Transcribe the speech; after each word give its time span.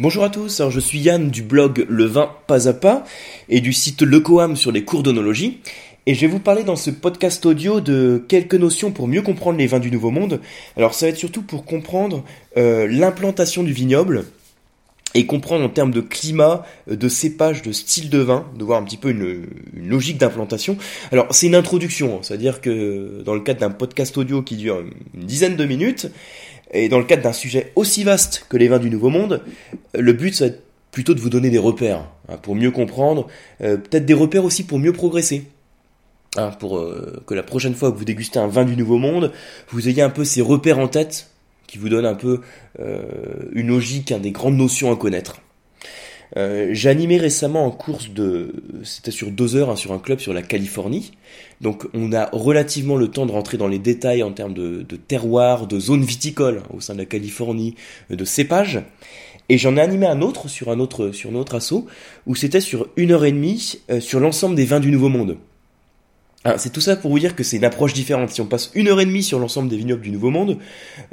Bonjour 0.00 0.22
à 0.22 0.30
tous, 0.30 0.60
alors 0.60 0.70
je 0.70 0.78
suis 0.78 1.00
Yann 1.00 1.28
du 1.28 1.42
blog 1.42 1.84
Le 1.88 2.04
Vin 2.04 2.30
Pas 2.46 2.68
à 2.68 2.72
Pas 2.72 3.04
et 3.48 3.60
du 3.60 3.72
site 3.72 4.02
Le 4.02 4.20
Coam 4.20 4.54
sur 4.54 4.70
les 4.70 4.84
cours 4.84 5.02
d'onologie. 5.02 5.58
Et 6.06 6.14
je 6.14 6.20
vais 6.20 6.28
vous 6.28 6.38
parler 6.38 6.62
dans 6.62 6.76
ce 6.76 6.90
podcast 6.90 7.44
audio 7.44 7.80
de 7.80 8.22
quelques 8.28 8.54
notions 8.54 8.92
pour 8.92 9.08
mieux 9.08 9.22
comprendre 9.22 9.58
les 9.58 9.66
vins 9.66 9.80
du 9.80 9.90
Nouveau 9.90 10.12
Monde. 10.12 10.40
Alors 10.76 10.94
ça 10.94 11.06
va 11.06 11.10
être 11.10 11.18
surtout 11.18 11.42
pour 11.42 11.64
comprendre 11.64 12.22
euh, 12.56 12.86
l'implantation 12.86 13.64
du 13.64 13.72
vignoble 13.72 14.26
et 15.14 15.26
comprendre 15.26 15.64
en 15.64 15.68
termes 15.68 15.90
de 15.90 16.00
climat, 16.00 16.64
de 16.86 17.08
cépage, 17.08 17.62
de 17.62 17.72
style 17.72 18.08
de 18.08 18.18
vin, 18.18 18.46
de 18.56 18.62
voir 18.62 18.80
un 18.80 18.84
petit 18.84 18.98
peu 18.98 19.10
une, 19.10 19.46
logique 19.74 20.18
d'implantation. 20.18 20.76
Alors 21.10 21.26
c'est 21.30 21.48
une 21.48 21.56
introduction, 21.56 22.16
hein. 22.16 22.20
c'est-à-dire 22.22 22.60
que 22.60 23.22
dans 23.24 23.34
le 23.34 23.40
cadre 23.40 23.58
d'un 23.58 23.70
podcast 23.70 24.16
audio 24.16 24.42
qui 24.42 24.54
dure 24.54 24.80
une 25.14 25.26
dizaine 25.26 25.56
de 25.56 25.64
minutes, 25.64 26.08
et 26.72 26.88
dans 26.88 26.98
le 26.98 27.04
cadre 27.04 27.22
d'un 27.22 27.32
sujet 27.32 27.72
aussi 27.76 28.04
vaste 28.04 28.46
que 28.48 28.56
les 28.56 28.68
vins 28.68 28.78
du 28.78 28.90
Nouveau 28.90 29.10
Monde, 29.10 29.42
le 29.94 30.12
but, 30.12 30.34
ça 30.34 30.46
va 30.46 30.50
être 30.50 30.62
plutôt 30.90 31.14
de 31.14 31.20
vous 31.20 31.30
donner 31.30 31.50
des 31.50 31.58
repères, 31.58 32.08
hein, 32.28 32.36
pour 32.36 32.54
mieux 32.54 32.70
comprendre, 32.70 33.26
euh, 33.60 33.76
peut-être 33.76 34.06
des 34.06 34.14
repères 34.14 34.44
aussi 34.44 34.64
pour 34.64 34.78
mieux 34.78 34.92
progresser. 34.92 35.44
Hein, 36.36 36.50
pour 36.58 36.78
euh, 36.78 37.22
que 37.26 37.34
la 37.34 37.42
prochaine 37.42 37.74
fois 37.74 37.90
que 37.90 37.96
vous 37.96 38.04
dégustez 38.04 38.38
un 38.38 38.48
vin 38.48 38.64
du 38.64 38.76
Nouveau 38.76 38.98
Monde, 38.98 39.32
vous 39.70 39.88
ayez 39.88 40.02
un 40.02 40.10
peu 40.10 40.24
ces 40.24 40.42
repères 40.42 40.78
en 40.78 40.88
tête 40.88 41.30
qui 41.66 41.78
vous 41.78 41.88
donnent 41.88 42.06
un 42.06 42.14
peu 42.14 42.40
euh, 42.80 43.02
une 43.52 43.68
logique, 43.68 44.12
des 44.12 44.30
grandes 44.30 44.56
notions 44.56 44.92
à 44.92 44.96
connaître. 44.96 45.40
Euh, 46.36 46.68
j'ai 46.72 46.88
animé 46.88 47.16
récemment 47.16 47.64
en 47.64 47.70
course 47.70 48.10
de, 48.10 48.52
c'était 48.84 49.10
sur 49.10 49.30
deux 49.30 49.56
heures, 49.56 49.70
hein, 49.70 49.76
sur 49.76 49.92
un 49.92 49.98
club 49.98 50.20
sur 50.20 50.32
la 50.32 50.42
Californie. 50.42 51.12
Donc 51.60 51.86
on 51.94 52.12
a 52.12 52.28
relativement 52.32 52.96
le 52.96 53.08
temps 53.08 53.26
de 53.26 53.32
rentrer 53.32 53.56
dans 53.56 53.68
les 53.68 53.78
détails 53.78 54.22
en 54.22 54.32
termes 54.32 54.54
de, 54.54 54.84
terroir, 54.96 55.66
de 55.66 55.80
zone 55.80 56.02
viticole 56.02 56.62
hein, 56.64 56.70
au 56.74 56.80
sein 56.80 56.94
de 56.94 56.98
la 56.98 57.06
Californie, 57.06 57.74
de 58.10 58.24
cépage. 58.24 58.82
Et 59.48 59.56
j'en 59.56 59.76
ai 59.76 59.80
animé 59.80 60.06
un 60.06 60.20
autre 60.20 60.48
sur 60.48 60.70
un 60.70 60.78
autre 60.78 61.10
sur 61.12 61.30
un 61.30 61.34
autre 61.34 61.54
assaut 61.54 61.86
où 62.26 62.34
c'était 62.34 62.60
sur 62.60 62.88
une 62.96 63.12
heure 63.12 63.24
et 63.24 63.32
demie 63.32 63.80
euh, 63.90 64.00
sur 64.00 64.20
l'ensemble 64.20 64.54
des 64.54 64.66
vins 64.66 64.80
du 64.80 64.90
Nouveau 64.90 65.08
Monde. 65.08 65.38
Ah, 66.44 66.56
c'est 66.56 66.70
tout 66.70 66.80
ça 66.80 66.96
pour 66.96 67.10
vous 67.10 67.18
dire 67.18 67.34
que 67.34 67.42
c'est 67.42 67.56
une 67.56 67.64
approche 67.64 67.94
différente. 67.94 68.30
Si 68.30 68.40
on 68.40 68.46
passe 68.46 68.70
une 68.74 68.88
heure 68.88 69.00
et 69.00 69.06
demie 69.06 69.22
sur 69.22 69.38
l'ensemble 69.38 69.68
des 69.68 69.76
vignobles 69.76 70.02
du 70.02 70.10
Nouveau 70.10 70.30
Monde, 70.30 70.58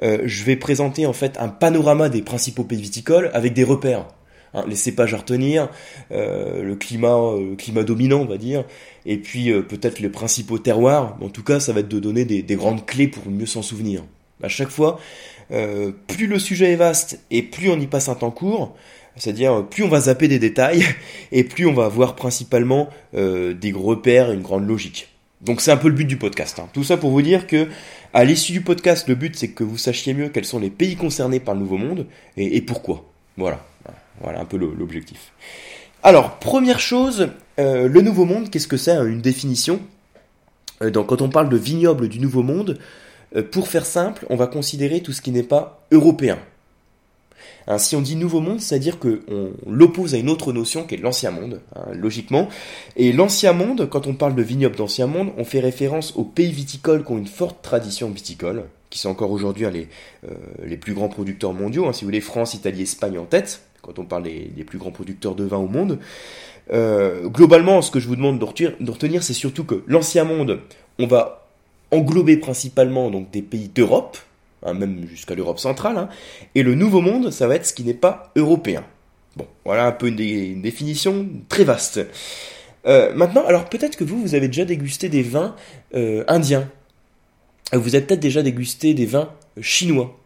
euh, 0.03 0.19
je 0.25 0.43
vais 0.43 0.55
présenter 0.55 1.05
en 1.05 1.13
fait 1.13 1.37
un 1.39 1.47
panorama 1.47 2.09
des 2.09 2.21
principaux 2.21 2.63
pays 2.63 2.81
viticoles 2.81 3.31
avec 3.33 3.53
des 3.53 3.63
repères. 3.63 4.05
Hein, 4.55 4.63
les 4.69 4.75
cépages 4.75 5.13
à 5.13 5.17
retenir, 5.17 5.69
euh, 6.11 6.63
le 6.63 6.75
climat, 6.75 7.17
euh, 7.17 7.49
le 7.49 7.55
climat 7.57 7.83
dominant, 7.83 8.21
on 8.21 8.25
va 8.25 8.37
dire, 8.37 8.63
et 9.05 9.17
puis 9.17 9.51
euh, 9.51 9.61
peut-être 9.61 9.99
les 9.99 10.07
principaux 10.07 10.59
terroirs. 10.59 11.17
En 11.21 11.27
tout 11.27 11.43
cas, 11.43 11.59
ça 11.59 11.73
va 11.73 11.81
être 11.81 11.89
de 11.89 11.99
donner 11.99 12.23
des, 12.23 12.55
grandes 12.55 12.85
clés 12.85 13.09
pour 13.09 13.29
mieux 13.29 13.45
s'en 13.45 13.61
souvenir. 13.61 14.03
À 14.41 14.47
chaque 14.47 14.69
fois, 14.69 14.99
plus 16.07 16.27
le 16.27 16.39
sujet 16.39 16.71
est 16.71 16.75
vaste 16.75 17.19
et 17.31 17.43
plus 17.43 17.69
on 17.69 17.79
y 17.79 17.87
passe 17.87 18.09
un 18.09 18.15
temps 18.15 18.31
court, 18.31 18.75
c'est-à-dire 19.15 19.65
plus 19.67 19.83
on 19.83 19.87
va 19.87 20.01
zapper 20.01 20.27
des 20.27 20.39
détails 20.39 20.83
et 21.31 21.43
plus 21.43 21.65
on 21.67 21.73
va 21.73 21.85
avoir 21.85 22.15
principalement 22.15 22.89
des 23.13 23.71
gros 23.71 23.89
repères, 23.89 24.31
une 24.31 24.41
grande 24.41 24.67
logique. 24.67 25.09
Donc 25.41 25.61
c'est 25.61 25.71
un 25.71 25.77
peu 25.77 25.87
le 25.87 25.95
but 25.95 26.05
du 26.05 26.17
podcast. 26.17 26.59
Hein. 26.59 26.67
Tout 26.73 26.83
ça 26.83 26.97
pour 26.97 27.11
vous 27.11 27.21
dire 27.21 27.47
que 27.47 27.67
à 28.13 28.23
l'issue 28.23 28.51
du 28.51 28.61
podcast, 28.61 29.07
le 29.07 29.15
but 29.15 29.35
c'est 29.35 29.49
que 29.49 29.63
vous 29.63 29.77
sachiez 29.77 30.13
mieux 30.13 30.29
quels 30.29 30.45
sont 30.45 30.59
les 30.59 30.69
pays 30.69 30.95
concernés 30.95 31.39
par 31.39 31.53
le 31.53 31.61
Nouveau 31.61 31.77
Monde 31.77 32.07
et 32.37 32.61
pourquoi. 32.61 33.05
Voilà. 33.37 33.65
Voilà 34.21 34.39
un 34.39 34.45
peu 34.45 34.57
l'objectif. 34.57 35.31
Alors, 36.05 36.37
première 36.37 36.79
chose, 36.79 37.29
euh, 37.57 37.87
le 37.87 38.01
Nouveau 38.01 38.25
Monde, 38.25 38.51
qu'est-ce 38.51 38.67
que 38.67 38.77
c'est 38.77 38.91
hein, 38.91 39.05
Une 39.05 39.21
définition? 39.21 39.79
Euh, 40.83 40.91
donc, 40.91 41.07
quand 41.07 41.23
on 41.23 41.29
parle 41.29 41.49
de 41.49 41.57
vignoble 41.57 42.09
du 42.09 42.19
Nouveau 42.19 42.43
Monde, 42.43 42.77
euh, 43.35 43.41
pour 43.41 43.67
faire 43.67 43.87
simple, 43.87 44.23
on 44.29 44.35
va 44.35 44.45
considérer 44.45 45.01
tout 45.01 45.13
ce 45.13 45.21
qui 45.23 45.31
n'est 45.31 45.41
pas 45.41 45.83
européen. 45.91 46.37
Hein, 47.65 47.79
si 47.79 47.95
on 47.95 48.01
dit 48.01 48.15
Nouveau 48.15 48.39
Monde, 48.39 48.61
c'est-à-dire 48.61 48.99
qu'on 48.99 49.51
l'oppose 49.65 50.13
à 50.13 50.17
une 50.17 50.29
autre 50.29 50.53
notion 50.53 50.83
qui 50.83 50.93
est 50.93 50.99
l'Ancien 50.99 51.31
Monde, 51.31 51.61
hein, 51.75 51.87
logiquement. 51.93 52.49
Et 52.97 53.11
l'Ancien 53.11 53.53
Monde, 53.53 53.89
quand 53.89 54.05
on 54.05 54.13
parle 54.13 54.35
de 54.35 54.43
vignoble 54.43 54.75
d'Ancien 54.75 55.07
Monde, 55.07 55.31
on 55.37 55.43
fait 55.43 55.59
référence 55.59 56.15
aux 56.15 56.23
pays 56.23 56.51
viticoles 56.51 57.03
qui 57.03 57.11
ont 57.11 57.17
une 57.17 57.25
forte 57.25 57.63
tradition 57.63 58.11
viticole, 58.11 58.65
qui 58.91 58.99
sont 58.99 59.09
encore 59.09 59.31
aujourd'hui 59.31 59.65
les, 59.71 59.87
les 60.63 60.77
plus 60.77 60.93
grands 60.93 61.09
producteurs 61.09 61.53
mondiaux, 61.53 61.91
si 61.93 62.01
vous 62.01 62.09
voulez, 62.09 62.21
France, 62.21 62.53
Italie, 62.53 62.83
Espagne 62.83 63.17
en 63.17 63.25
tête 63.25 63.61
quand 63.85 63.99
on 63.99 64.05
parle 64.05 64.23
des, 64.23 64.63
plus 64.65 64.79
grands 64.79 64.91
producteurs 64.91 65.35
de 65.35 65.43
vin 65.43 65.57
au 65.57 65.67
monde. 65.67 65.99
Euh, 66.73 67.27
globalement, 67.27 67.81
ce 67.83 67.91
que 67.91 67.99
je 67.99 68.07
vous 68.07 68.15
demande 68.15 68.39
de 68.39 68.91
retenir, 68.91 69.23
c'est 69.23 69.33
surtout 69.33 69.63
que 69.63 69.83
l'ancien 69.85 70.23
monde, 70.23 70.59
on 70.97 71.05
va 71.05 71.47
englober 71.91 72.37
principalement 72.37 73.11
donc 73.11 73.29
des 73.29 73.43
pays 73.43 73.69
d'Europe, 73.69 74.17
hein, 74.63 74.73
même 74.73 75.07
jusqu'à 75.07 75.35
l'Europe 75.35 75.59
centrale, 75.59 75.97
hein, 75.97 76.09
et 76.55 76.63
le 76.63 76.73
nouveau 76.73 77.01
monde, 77.01 77.29
ça 77.29 77.47
va 77.47 77.55
être 77.55 77.67
ce 77.67 77.73
qui 77.73 77.83
n'est 77.83 77.93
pas 77.93 78.31
européen. 78.35 78.83
Bon, 79.35 79.45
voilà 79.65 79.85
un 79.85 79.91
peu 79.91 80.07
une, 80.07 80.61
définition 80.61 81.27
très 81.47 81.63
vaste. 81.63 81.99
Euh, 82.87 83.13
maintenant, 83.13 83.45
alors 83.45 83.65
peut-être 83.65 83.97
que 83.97 84.03
vous, 84.03 84.19
vous 84.19 84.33
avez 84.33 84.47
déjà 84.47 84.65
dégusté 84.65 85.09
des 85.09 85.21
vins 85.21 85.55
euh, 85.93 86.23
indiens. 86.27 86.67
Vous 87.73 87.95
avez 87.95 88.05
peut-être 88.05 88.19
déjà 88.19 88.41
dégusté 88.41 88.93
des 88.93 89.05
vins 89.05 89.29
chinois. 89.59 90.17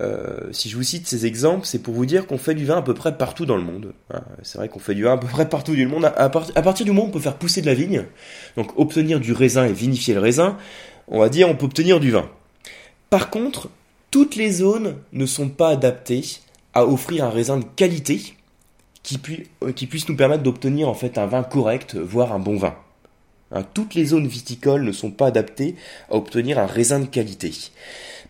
Euh, 0.00 0.52
si 0.52 0.68
je 0.68 0.76
vous 0.76 0.82
cite 0.82 1.08
ces 1.08 1.26
exemples, 1.26 1.66
c'est 1.66 1.80
pour 1.80 1.94
vous 1.94 2.06
dire 2.06 2.26
qu'on 2.26 2.38
fait 2.38 2.54
du 2.54 2.64
vin 2.64 2.78
à 2.78 2.82
peu 2.82 2.94
près 2.94 3.16
partout 3.16 3.46
dans 3.46 3.56
le 3.56 3.62
monde. 3.62 3.92
Hein, 4.12 4.20
c'est 4.42 4.58
vrai 4.58 4.68
qu'on 4.68 4.78
fait 4.78 4.94
du 4.94 5.02
vin 5.02 5.14
à 5.14 5.16
peu 5.16 5.26
près 5.26 5.48
partout 5.48 5.74
dans 5.74 5.82
le 5.82 5.88
monde. 5.88 6.04
À, 6.04 6.28
partir 6.28 6.84
du 6.84 6.92
moment 6.92 7.06
où 7.06 7.08
on 7.08 7.12
peut 7.12 7.20
faire 7.20 7.36
pousser 7.36 7.60
de 7.60 7.66
la 7.66 7.74
vigne, 7.74 8.04
donc 8.56 8.78
obtenir 8.78 9.18
du 9.18 9.32
raisin 9.32 9.66
et 9.66 9.72
vinifier 9.72 10.14
le 10.14 10.20
raisin, 10.20 10.56
on 11.08 11.18
va 11.18 11.28
dire 11.28 11.48
on 11.48 11.56
peut 11.56 11.66
obtenir 11.66 11.98
du 11.98 12.10
vin. 12.10 12.28
Par 13.10 13.30
contre, 13.30 13.70
toutes 14.10 14.36
les 14.36 14.50
zones 14.50 14.96
ne 15.12 15.26
sont 15.26 15.48
pas 15.48 15.70
adaptées 15.70 16.24
à 16.74 16.86
offrir 16.86 17.24
un 17.24 17.30
raisin 17.30 17.58
de 17.58 17.64
qualité 17.64 18.20
qui, 19.02 19.18
euh, 19.62 19.72
puisse 19.72 20.08
nous 20.08 20.16
permettre 20.16 20.42
d'obtenir 20.42 20.88
en 20.88 20.94
fait 20.94 21.18
un 21.18 21.26
vin 21.26 21.42
correct, 21.42 21.96
voire 21.96 22.32
un 22.32 22.38
bon 22.38 22.56
vin. 22.56 22.76
Hein, 23.50 23.64
toutes 23.74 23.94
les 23.94 24.04
zones 24.06 24.26
viticoles 24.26 24.84
ne 24.84 24.92
sont 24.92 25.10
pas 25.10 25.26
adaptées 25.26 25.74
à 26.10 26.16
obtenir 26.16 26.58
un 26.58 26.66
raisin 26.66 27.00
de 27.00 27.06
qualité. 27.06 27.52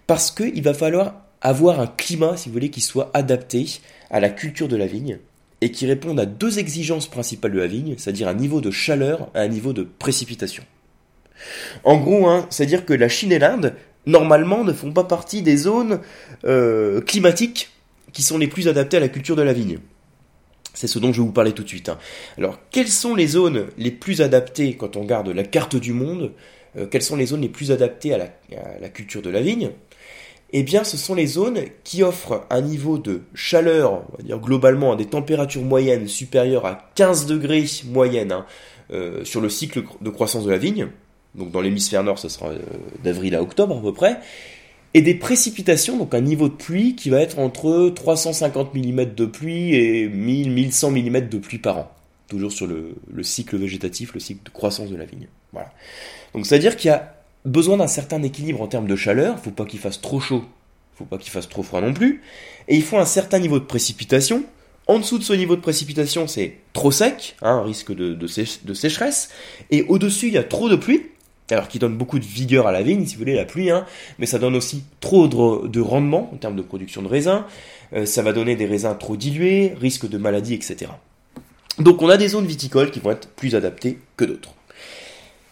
Parce 0.07 0.31
qu'il 0.31 0.63
va 0.63 0.75
falloir 0.75 1.15
avoir 1.41 1.81
un 1.81 1.87
climat, 1.87 2.37
si 2.37 2.49
vous 2.49 2.53
voulez, 2.53 2.71
qui 2.71 2.81
soit 2.81 3.11
adapté 3.15 3.67
à 4.11 4.21
la 4.21 4.29
culture 4.29 4.69
de 4.69 4.77
la 4.77 4.87
vigne 4.87 5.19
et 5.61 5.71
qui 5.71 5.87
réponde 5.87 6.21
à 6.21 6.27
deux 6.27 6.59
exigences 6.59 7.09
principales 7.09 7.53
de 7.53 7.59
la 7.59 7.67
vigne, 7.67 7.95
c'est-à-dire 7.97 8.29
un 8.29 8.35
niveau 8.35 8.61
de 8.61 8.71
chaleur 8.71 9.29
et 9.35 9.39
un 9.39 9.49
niveau 9.49 9.73
de 9.73 9.83
précipitation. 9.83 10.63
En 11.85 11.97
gros, 11.99 12.29
hein, 12.29 12.47
c'est-à-dire 12.51 12.85
que 12.85 12.93
la 12.93 13.09
Chine 13.09 13.33
et 13.33 13.39
l'Inde, 13.39 13.75
normalement, 14.07 14.65
ne 14.65 14.73
font 14.73 14.93
pas 14.93 15.05
partie 15.05 15.43
des 15.43 15.57
zones 15.57 16.01
euh, 16.45 17.01
climatiques 17.01 17.71
qui 18.13 18.23
sont 18.23 18.39
les 18.39 18.49
plus 18.49 18.69
adaptées 18.69 18.97
à 18.97 19.01
la 19.01 19.09
culture 19.09 19.37
de 19.37 19.43
la 19.43 19.53
vigne. 19.53 19.79
C'est 20.75 20.87
ce 20.87 20.99
dont 20.99 21.13
je 21.13 21.21
vais 21.21 21.27
vous 21.27 21.33
parler 21.33 21.53
tout 21.53 21.65
de 21.65 21.69
suite. 21.69 21.89
Hein. 21.89 21.99
Alors, 22.37 22.59
quelles 22.71 22.89
sont 22.89 23.15
les 23.15 23.27
zones 23.27 23.67
les 23.79 23.91
plus 23.91 24.21
adaptées 24.23 24.77
quand 24.77 24.97
on 24.97 25.03
regarde 25.03 25.29
la 25.29 25.43
carte 25.43 25.77
du 25.77 25.93
monde 25.93 26.33
euh, 26.77 26.87
Quelles 26.87 27.03
sont 27.03 27.17
les 27.17 27.27
zones 27.27 27.41
les 27.41 27.49
plus 27.49 27.73
adaptées 27.73 28.15
à 28.15 28.19
la 28.81 28.89
culture 28.89 29.23
de 29.23 29.31
la 29.31 29.41
vigne? 29.41 29.71
Eh 30.53 30.63
bien 30.63 30.85
ce 30.85 30.97
sont 30.97 31.15
les 31.15 31.27
zones 31.27 31.61
qui 31.85 32.03
offrent 32.03 32.47
un 32.51 32.63
niveau 32.63 32.99
de 32.99 33.23
chaleur, 33.35 33.93
on 33.93 34.17
va 34.17 34.23
dire 34.23 34.39
globalement 34.39 34.93
à 34.93 34.97
des 34.97 35.05
températures 35.05 35.63
moyennes 35.63 36.09
supérieures 36.09 36.67
à 36.67 36.91
15 36.95 37.27
degrés 37.27 37.67
moyenne 37.87 38.33
hein, 38.33 38.47
euh, 38.91 39.25
sur 39.25 39.41
le 39.41 39.51
cycle 39.51 39.85
de 40.01 40.11
croissance 40.11 40.45
de 40.45 40.51
la 40.51 40.59
vigne. 40.59 40.89
Donc 41.35 41.51
dans 41.51 41.61
l'hémisphère 41.61 42.03
nord, 42.03 42.19
ce 42.19 42.31
sera 42.31 42.49
euh, 42.49 42.59
d'avril 43.05 43.35
à 43.35 43.43
octobre 43.43 43.77
à 43.77 43.83
peu 43.83 43.93
près. 43.93 44.21
Et 44.95 45.03
des 45.03 45.15
précipitations, 45.15 45.99
donc 45.99 46.15
un 46.15 46.23
niveau 46.23 46.49
de 46.49 46.55
pluie 46.55 46.97
qui 46.97 47.11
va 47.11 47.21
être 47.21 47.39
entre 47.39 47.91
350 47.95 48.75
mm 48.75 49.05
de 49.15 49.27
pluie 49.27 49.75
et 49.75 50.09
1000-1100 50.09 50.91
mm 50.91 51.29
de 51.29 51.39
pluie 51.39 51.59
par 51.59 51.79
an. 51.79 51.93
Toujours 52.29 52.53
sur 52.53 52.67
le, 52.67 52.95
le 53.13 53.23
cycle 53.23 53.59
végétatif, 53.59 54.15
le 54.15 54.21
cycle 54.21 54.45
de 54.45 54.51
croissance 54.51 54.91
de 54.91 54.97
la 54.97 55.05
vigne. 55.05 55.29
Voilà. 55.53 55.71
Donc 56.35 56.47
c'est-à-dire 56.47 56.77
qu'il 56.77 56.89
y 56.89 56.93
a 56.93 57.18
besoin 57.45 57.77
d'un 57.77 57.87
certain 57.87 58.23
équilibre 58.23 58.61
en 58.61 58.67
termes 58.67 58.87
de 58.87 58.97
chaleur, 58.97 59.39
faut 59.39 59.51
pas 59.51 59.65
qu'il 59.65 59.79
fasse 59.79 60.01
trop 60.01 60.21
chaud, 60.21 60.45
faut 60.95 61.05
pas 61.05 61.19
qu'il 61.19 61.31
fasse 61.31 61.49
trop 61.49 61.63
froid 61.63 61.81
non 61.81 61.93
plus, 61.93 62.23
et 62.67 62.77
il 62.77 62.83
faut 62.83 62.99
un 62.99 63.05
certain 63.05 63.39
niveau 63.39 63.59
de 63.59 63.65
précipitation. 63.65 64.45
En 64.87 64.99
dessous 64.99 65.19
de 65.19 65.23
ce 65.23 65.35
niveau 65.35 65.55
de 65.55 65.61
précipitation, 65.61 66.27
c'est 66.27 66.57
trop 66.73 66.91
sec, 66.91 67.37
hein, 67.43 67.63
risque 67.63 67.95
de, 67.95 68.27
sécheresse, 68.75 69.29
et 69.71 69.83
au-dessus, 69.83 70.29
il 70.29 70.35
y 70.35 70.39
a 70.39 70.45
trop 70.45 70.69
de 70.69 70.77
pluie, 70.77 71.03
alors 71.51 71.69
qui 71.69 71.79
donne 71.79 71.97
beaucoup 71.97 72.19
de 72.19 72.25
vigueur 72.25 72.67
à 72.67 72.73
la 72.73 72.83
vigne, 72.83 73.05
si 73.07 73.15
vous 73.15 73.21
voulez, 73.21 73.35
la 73.35 73.45
pluie, 73.45 73.71
hein, 73.71 73.85
mais 74.19 74.27
ça 74.27 74.39
donne 74.39 74.57
aussi 74.57 74.85
trop 75.01 75.29
de, 75.29 75.81
rendement 75.81 76.31
en 76.33 76.37
termes 76.37 76.57
de 76.57 76.63
production 76.63 77.03
de 77.03 77.09
raisins, 77.09 77.45
euh, 77.93 78.07
ça 78.07 78.23
va 78.23 78.33
donner 78.33 78.57
des 78.57 78.67
raisins 78.67 78.97
trop 78.99 79.17
dilués, 79.17 79.75
risque 79.79 80.09
de 80.09 80.19
maladie, 80.19 80.55
etc. 80.55 80.91
Donc 81.79 82.03
on 82.03 82.09
a 82.09 82.17
des 82.17 82.29
zones 82.29 82.47
viticoles 82.47 82.91
qui 82.91 83.01
vont 83.01 83.11
être 83.11 83.29
plus 83.29 83.55
adaptées 83.55 83.99
que 84.17 84.25
d'autres. 84.25 84.55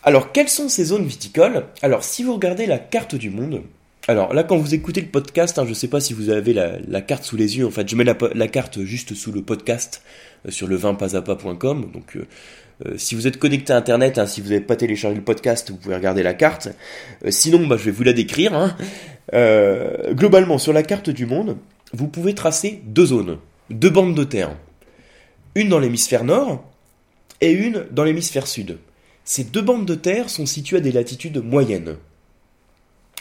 Alors, 0.06 0.30
quelles 0.30 0.48
sont 0.48 0.68
ces 0.68 0.84
zones 0.84 1.04
viticoles? 1.04 1.64
Alors, 1.82 2.04
si 2.04 2.22
vous 2.22 2.32
regardez 2.32 2.66
la 2.66 2.78
carte 2.78 3.16
du 3.16 3.28
monde, 3.28 3.62
alors 4.06 4.32
là, 4.32 4.44
quand 4.44 4.56
vous 4.56 4.72
écoutez 4.72 5.00
le 5.00 5.08
podcast, 5.08 5.58
hein, 5.58 5.64
je 5.64 5.70
ne 5.70 5.74
sais 5.74 5.88
pas 5.88 5.98
si 5.98 6.14
vous 6.14 6.30
avez 6.30 6.52
la, 6.52 7.00
carte 7.00 7.24
sous 7.24 7.36
les 7.36 7.58
yeux. 7.58 7.66
En 7.66 7.72
fait, 7.72 7.88
je 7.88 7.96
mets 7.96 8.04
la, 8.04 8.46
carte 8.46 8.84
juste 8.84 9.14
sous 9.14 9.32
le 9.32 9.42
podcast 9.42 10.04
euh, 10.46 10.52
sur 10.52 10.68
le 10.68 10.76
vinpasapa.com. 10.76 11.90
Donc, 11.92 12.14
euh, 12.14 12.24
euh, 12.86 12.94
si 12.96 13.16
vous 13.16 13.26
êtes 13.26 13.36
connecté 13.40 13.72
à 13.72 13.78
Internet, 13.78 14.18
hein, 14.18 14.26
si 14.26 14.40
vous 14.40 14.50
n'avez 14.50 14.60
pas 14.60 14.76
téléchargé 14.76 15.16
le 15.16 15.24
podcast, 15.24 15.72
vous 15.72 15.76
pouvez 15.76 15.96
regarder 15.96 16.22
la 16.22 16.34
carte. 16.34 16.68
sinon, 17.28 17.66
bah, 17.66 17.76
je 17.76 17.82
vais 17.82 17.90
vous 17.90 18.04
la 18.04 18.12
décrire. 18.12 18.54
Hein. 18.54 18.76
globalement, 20.12 20.58
sur 20.58 20.72
la 20.72 20.84
carte 20.84 21.10
du 21.10 21.26
monde, 21.26 21.56
vous 21.92 22.06
pouvez 22.06 22.32
tracer 22.32 22.80
deux 22.84 23.06
zones, 23.06 23.38
deux 23.70 23.90
bandes 23.90 24.14
de 24.14 24.22
terre. 24.22 24.56
Une 25.56 25.68
dans 25.68 25.80
l'hémisphère 25.80 26.22
nord 26.22 26.62
et 27.40 27.50
une 27.50 27.86
dans 27.90 28.04
l'hémisphère 28.04 28.46
sud. 28.46 28.78
Ces 29.26 29.42
deux 29.42 29.60
bandes 29.60 29.84
de 29.84 29.96
terre 29.96 30.30
sont 30.30 30.46
situées 30.46 30.76
à 30.76 30.80
des 30.80 30.92
latitudes 30.92 31.44
moyennes. 31.44 31.96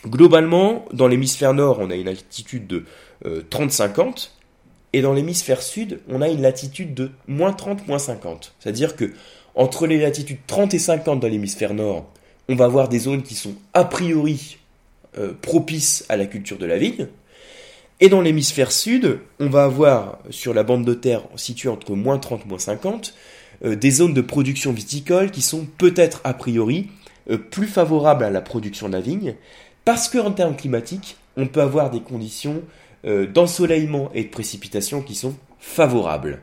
Globalement, 0.05 0.85
dans 0.93 1.07
l'hémisphère 1.07 1.55
nord, 1.55 1.79
on 1.81 1.89
a 1.89 1.95
une 1.95 2.05
latitude 2.05 2.67
de 2.67 2.85
30-50, 3.25 3.99
euh, 3.99 4.13
et 4.93 5.01
dans 5.01 5.13
l'hémisphère 5.13 5.63
sud, 5.63 5.99
on 6.07 6.21
a 6.21 6.29
une 6.29 6.43
latitude 6.43 6.93
de 6.93 7.09
moins 7.27 7.53
30, 7.53 7.87
moins 7.87 7.97
50. 7.97 8.53
C'est-à-dire 8.59 8.95
que 8.95 9.13
entre 9.55 9.87
les 9.87 9.99
latitudes 9.99 10.37
30 10.45 10.75
et 10.75 10.79
50 10.79 11.19
dans 11.19 11.27
l'hémisphère 11.27 11.73
nord, 11.73 12.05
on 12.49 12.55
va 12.55 12.65
avoir 12.65 12.87
des 12.87 12.99
zones 12.99 13.23
qui 13.23 13.33
sont 13.33 13.55
a 13.73 13.83
priori 13.83 14.59
euh, 15.17 15.33
propices 15.41 16.05
à 16.07 16.17
la 16.17 16.27
culture 16.27 16.59
de 16.59 16.67
la 16.67 16.77
vigne, 16.77 17.07
et 17.99 18.09
dans 18.09 18.21
l'hémisphère 18.21 18.71
sud, 18.71 19.19
on 19.39 19.49
va 19.49 19.63
avoir 19.63 20.19
sur 20.29 20.53
la 20.53 20.63
bande 20.63 20.85
de 20.85 20.93
terre 20.93 21.23
située 21.35 21.69
entre 21.69 21.95
moins 21.95 22.19
30 22.19 22.45
moins 22.45 22.59
50 22.59 23.07
euh, 23.07 23.34
des 23.63 23.91
zones 23.91 24.13
de 24.13 24.21
production 24.21 24.71
viticole 24.73 25.31
qui 25.31 25.41
sont 25.41 25.65
peut-être 25.77 26.21
a 26.23 26.33
priori 26.33 26.89
euh, 27.29 27.37
plus 27.37 27.67
favorables 27.67 28.23
à 28.23 28.29
la 28.29 28.41
production 28.41 28.87
de 28.87 28.93
la 28.93 29.01
vigne, 29.01 29.35
parce 29.83 30.09
qu'en 30.09 30.31
termes 30.31 30.55
climatiques, 30.55 31.17
on 31.37 31.47
peut 31.47 31.61
avoir 31.61 31.89
des 31.89 32.01
conditions 32.01 32.61
euh, 33.05 33.25
d'ensoleillement 33.25 34.11
et 34.13 34.25
de 34.25 34.29
précipitation 34.29 35.01
qui 35.01 35.15
sont 35.15 35.35
favorables. 35.59 36.41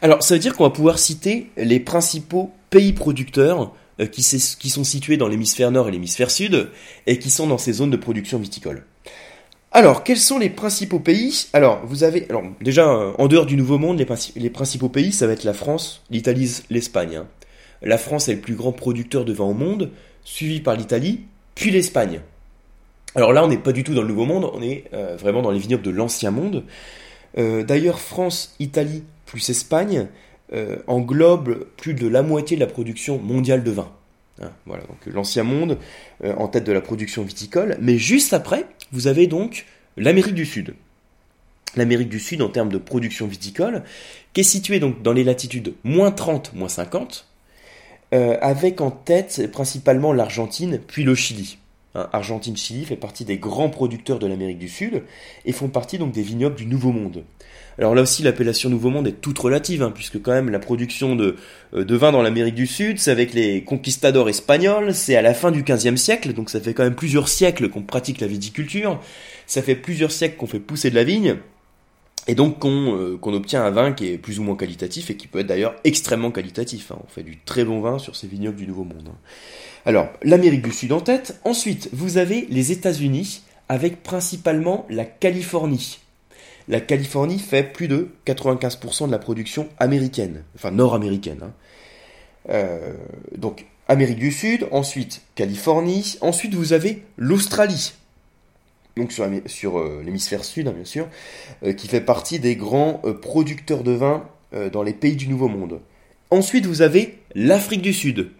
Alors 0.00 0.22
ça 0.22 0.34
veut 0.34 0.40
dire 0.40 0.56
qu'on 0.56 0.64
va 0.64 0.70
pouvoir 0.70 0.98
citer 0.98 1.50
les 1.56 1.80
principaux 1.80 2.52
pays 2.70 2.92
producteurs 2.92 3.72
qui 4.12 4.22
sont 4.22 4.84
situés 4.84 5.16
dans 5.16 5.28
l'hémisphère 5.28 5.70
nord 5.70 5.88
et 5.88 5.90
l'hémisphère 5.92 6.30
sud 6.30 6.70
et 7.06 7.18
qui 7.18 7.30
sont 7.30 7.46
dans 7.46 7.58
ces 7.58 7.74
zones 7.74 7.90
de 7.90 7.96
production 7.96 8.38
viticole. 8.38 8.86
Alors, 9.72 10.02
quels 10.02 10.18
sont 10.18 10.38
les 10.38 10.50
principaux 10.50 10.98
pays? 10.98 11.46
Alors, 11.52 11.80
vous 11.84 12.02
avez, 12.02 12.26
alors 12.28 12.42
déjà 12.60 12.88
en 12.88 13.28
dehors 13.28 13.46
du 13.46 13.56
Nouveau 13.56 13.78
Monde, 13.78 14.04
les, 14.34 14.50
principaux 14.50 14.88
pays, 14.88 15.12
ça 15.12 15.28
va 15.28 15.32
être 15.32 15.44
la 15.44 15.54
France, 15.54 16.02
l'Italie, 16.10 16.62
l'Espagne. 16.70 17.16
Hein. 17.16 17.26
La 17.82 17.96
France 17.96 18.28
est 18.28 18.34
le 18.34 18.40
plus 18.40 18.56
grand 18.56 18.72
producteur 18.72 19.24
de 19.24 19.32
vin 19.32 19.44
au 19.44 19.54
monde, 19.54 19.90
suivi 20.24 20.60
par 20.60 20.74
l'Italie, 20.74 21.20
puis 21.54 21.70
l'Espagne. 21.70 22.20
Alors 23.14 23.32
là, 23.32 23.44
on 23.44 23.48
n'est 23.48 23.58
pas 23.58 23.72
du 23.72 23.84
tout 23.84 23.94
dans 23.94 24.02
le 24.02 24.08
Nouveau 24.08 24.26
Monde, 24.26 24.50
on 24.52 24.60
est 24.60 24.84
euh, 24.92 25.16
vraiment 25.16 25.40
dans 25.40 25.52
les 25.52 25.60
vignobles 25.60 25.84
de 25.84 25.90
l'Ancien 25.90 26.32
Monde. 26.32 26.64
Euh, 27.38 27.62
d'ailleurs, 27.62 28.00
France, 28.00 28.56
Italie 28.58 29.04
plus 29.24 29.50
Espagne 29.50 30.08
euh, 30.52 30.78
englobe 30.88 31.64
plus 31.76 31.94
de 31.94 32.08
la 32.08 32.22
moitié 32.22 32.56
de 32.56 32.60
la 32.60 32.66
production 32.66 33.18
mondiale 33.18 33.62
de 33.62 33.70
vin. 33.70 33.88
Hein, 34.40 34.52
voilà, 34.66 34.84
donc 34.84 34.98
l'ancien 35.06 35.42
monde 35.42 35.78
euh, 36.24 36.34
en 36.36 36.48
tête 36.48 36.64
de 36.64 36.72
la 36.72 36.80
production 36.80 37.22
viticole. 37.22 37.76
Mais 37.80 37.98
juste 37.98 38.32
après, 38.32 38.66
vous 38.92 39.06
avez 39.06 39.26
donc 39.26 39.66
l'Amérique 39.96 40.34
du 40.34 40.46
Sud. 40.46 40.74
L'Amérique 41.76 42.08
du 42.08 42.18
Sud 42.18 42.42
en 42.42 42.48
termes 42.48 42.70
de 42.70 42.78
production 42.78 43.26
viticole, 43.26 43.84
qui 44.32 44.40
est 44.40 44.44
située 44.44 44.80
donc 44.80 45.02
dans 45.02 45.12
les 45.12 45.24
latitudes 45.24 45.74
moins 45.84 46.10
30, 46.10 46.54
moins 46.54 46.68
50, 46.68 47.28
euh, 48.12 48.36
avec 48.40 48.80
en 48.80 48.90
tête 48.90 49.50
principalement 49.52 50.12
l'Argentine, 50.12 50.80
puis 50.84 51.04
le 51.04 51.14
Chili. 51.14 51.58
Hein, 51.94 52.08
Argentine-Chili 52.12 52.84
fait 52.84 52.96
partie 52.96 53.24
des 53.24 53.38
grands 53.38 53.68
producteurs 53.68 54.18
de 54.18 54.26
l'Amérique 54.26 54.58
du 54.58 54.68
Sud 54.68 55.02
et 55.44 55.52
font 55.52 55.68
partie 55.68 55.98
donc 55.98 56.12
des 56.12 56.22
vignobles 56.22 56.56
du 56.56 56.66
Nouveau 56.66 56.92
Monde. 56.92 57.24
Alors 57.80 57.94
là 57.94 58.02
aussi, 58.02 58.22
l'appellation 58.22 58.68
Nouveau 58.68 58.90
Monde 58.90 59.08
est 59.08 59.22
toute 59.22 59.38
relative, 59.38 59.82
hein, 59.82 59.90
puisque 59.90 60.20
quand 60.20 60.32
même 60.32 60.50
la 60.50 60.58
production 60.58 61.16
de, 61.16 61.36
euh, 61.72 61.82
de 61.82 61.96
vin 61.96 62.12
dans 62.12 62.20
l'Amérique 62.20 62.54
du 62.54 62.66
Sud, 62.66 62.98
c'est 62.98 63.10
avec 63.10 63.32
les 63.32 63.64
conquistadors 63.64 64.28
espagnols, 64.28 64.94
c'est 64.94 65.16
à 65.16 65.22
la 65.22 65.32
fin 65.32 65.50
du 65.50 65.62
XVe 65.62 65.96
siècle, 65.96 66.34
donc 66.34 66.50
ça 66.50 66.60
fait 66.60 66.74
quand 66.74 66.84
même 66.84 66.94
plusieurs 66.94 67.28
siècles 67.28 67.70
qu'on 67.70 67.80
pratique 67.80 68.20
la 68.20 68.26
viticulture, 68.26 69.00
ça 69.46 69.62
fait 69.62 69.76
plusieurs 69.76 70.12
siècles 70.12 70.36
qu'on 70.36 70.46
fait 70.46 70.60
pousser 70.60 70.90
de 70.90 70.94
la 70.94 71.04
vigne, 71.04 71.36
et 72.26 72.34
donc 72.34 72.58
qu'on 72.58 72.98
euh, 72.98 73.18
obtient 73.22 73.64
un 73.64 73.70
vin 73.70 73.92
qui 73.92 74.08
est 74.08 74.18
plus 74.18 74.38
ou 74.38 74.42
moins 74.42 74.56
qualitatif 74.56 75.08
et 75.08 75.16
qui 75.16 75.26
peut 75.26 75.38
être 75.38 75.46
d'ailleurs 75.46 75.74
extrêmement 75.84 76.30
qualitatif. 76.30 76.92
Hein. 76.92 76.98
On 77.02 77.08
fait 77.08 77.22
du 77.22 77.38
très 77.38 77.64
bon 77.64 77.80
vin 77.80 77.98
sur 77.98 78.14
ces 78.14 78.26
vignobles 78.26 78.58
du 78.58 78.66
Nouveau 78.66 78.84
Monde. 78.84 79.08
Hein. 79.08 79.18
Alors, 79.86 80.10
l'Amérique 80.22 80.62
du 80.62 80.72
Sud 80.72 80.92
en 80.92 81.00
tête. 81.00 81.40
Ensuite, 81.44 81.88
vous 81.94 82.18
avez 82.18 82.46
les 82.50 82.72
États-Unis 82.72 83.40
avec 83.70 84.02
principalement 84.02 84.84
la 84.90 85.06
Californie 85.06 86.00
la 86.70 86.80
Californie 86.80 87.40
fait 87.40 87.64
plus 87.64 87.88
de 87.88 88.08
95% 88.26 89.08
de 89.08 89.12
la 89.12 89.18
production 89.18 89.68
américaine, 89.78 90.44
enfin 90.54 90.70
nord-américaine. 90.70 91.40
Hein. 91.42 91.52
Euh, 92.48 92.94
donc 93.36 93.66
Amérique 93.88 94.20
du 94.20 94.30
Sud, 94.30 94.68
ensuite 94.70 95.22
Californie, 95.34 96.16
ensuite 96.20 96.54
vous 96.54 96.72
avez 96.72 97.02
l'Australie, 97.18 97.92
donc 98.96 99.12
sur, 99.46 99.78
euh, 99.78 100.00
l'hémisphère 100.04 100.44
sud 100.44 100.68
hein, 100.68 100.72
bien 100.72 100.84
sûr, 100.84 101.08
euh, 101.64 101.72
qui 101.72 101.88
fait 101.88 102.00
partie 102.00 102.38
des 102.38 102.54
grands 102.54 103.02
producteurs 103.20 103.82
de 103.82 103.92
vin 103.92 104.24
dans 104.72 104.82
les 104.82 104.94
pays 104.94 105.14
du 105.14 105.28
Nouveau 105.28 105.48
Monde. 105.48 105.80
Ensuite 106.30 106.66
vous 106.66 106.82
avez 106.82 107.18
l'Afrique 107.34 107.82
du 107.82 107.92
Sud. 107.92 108.30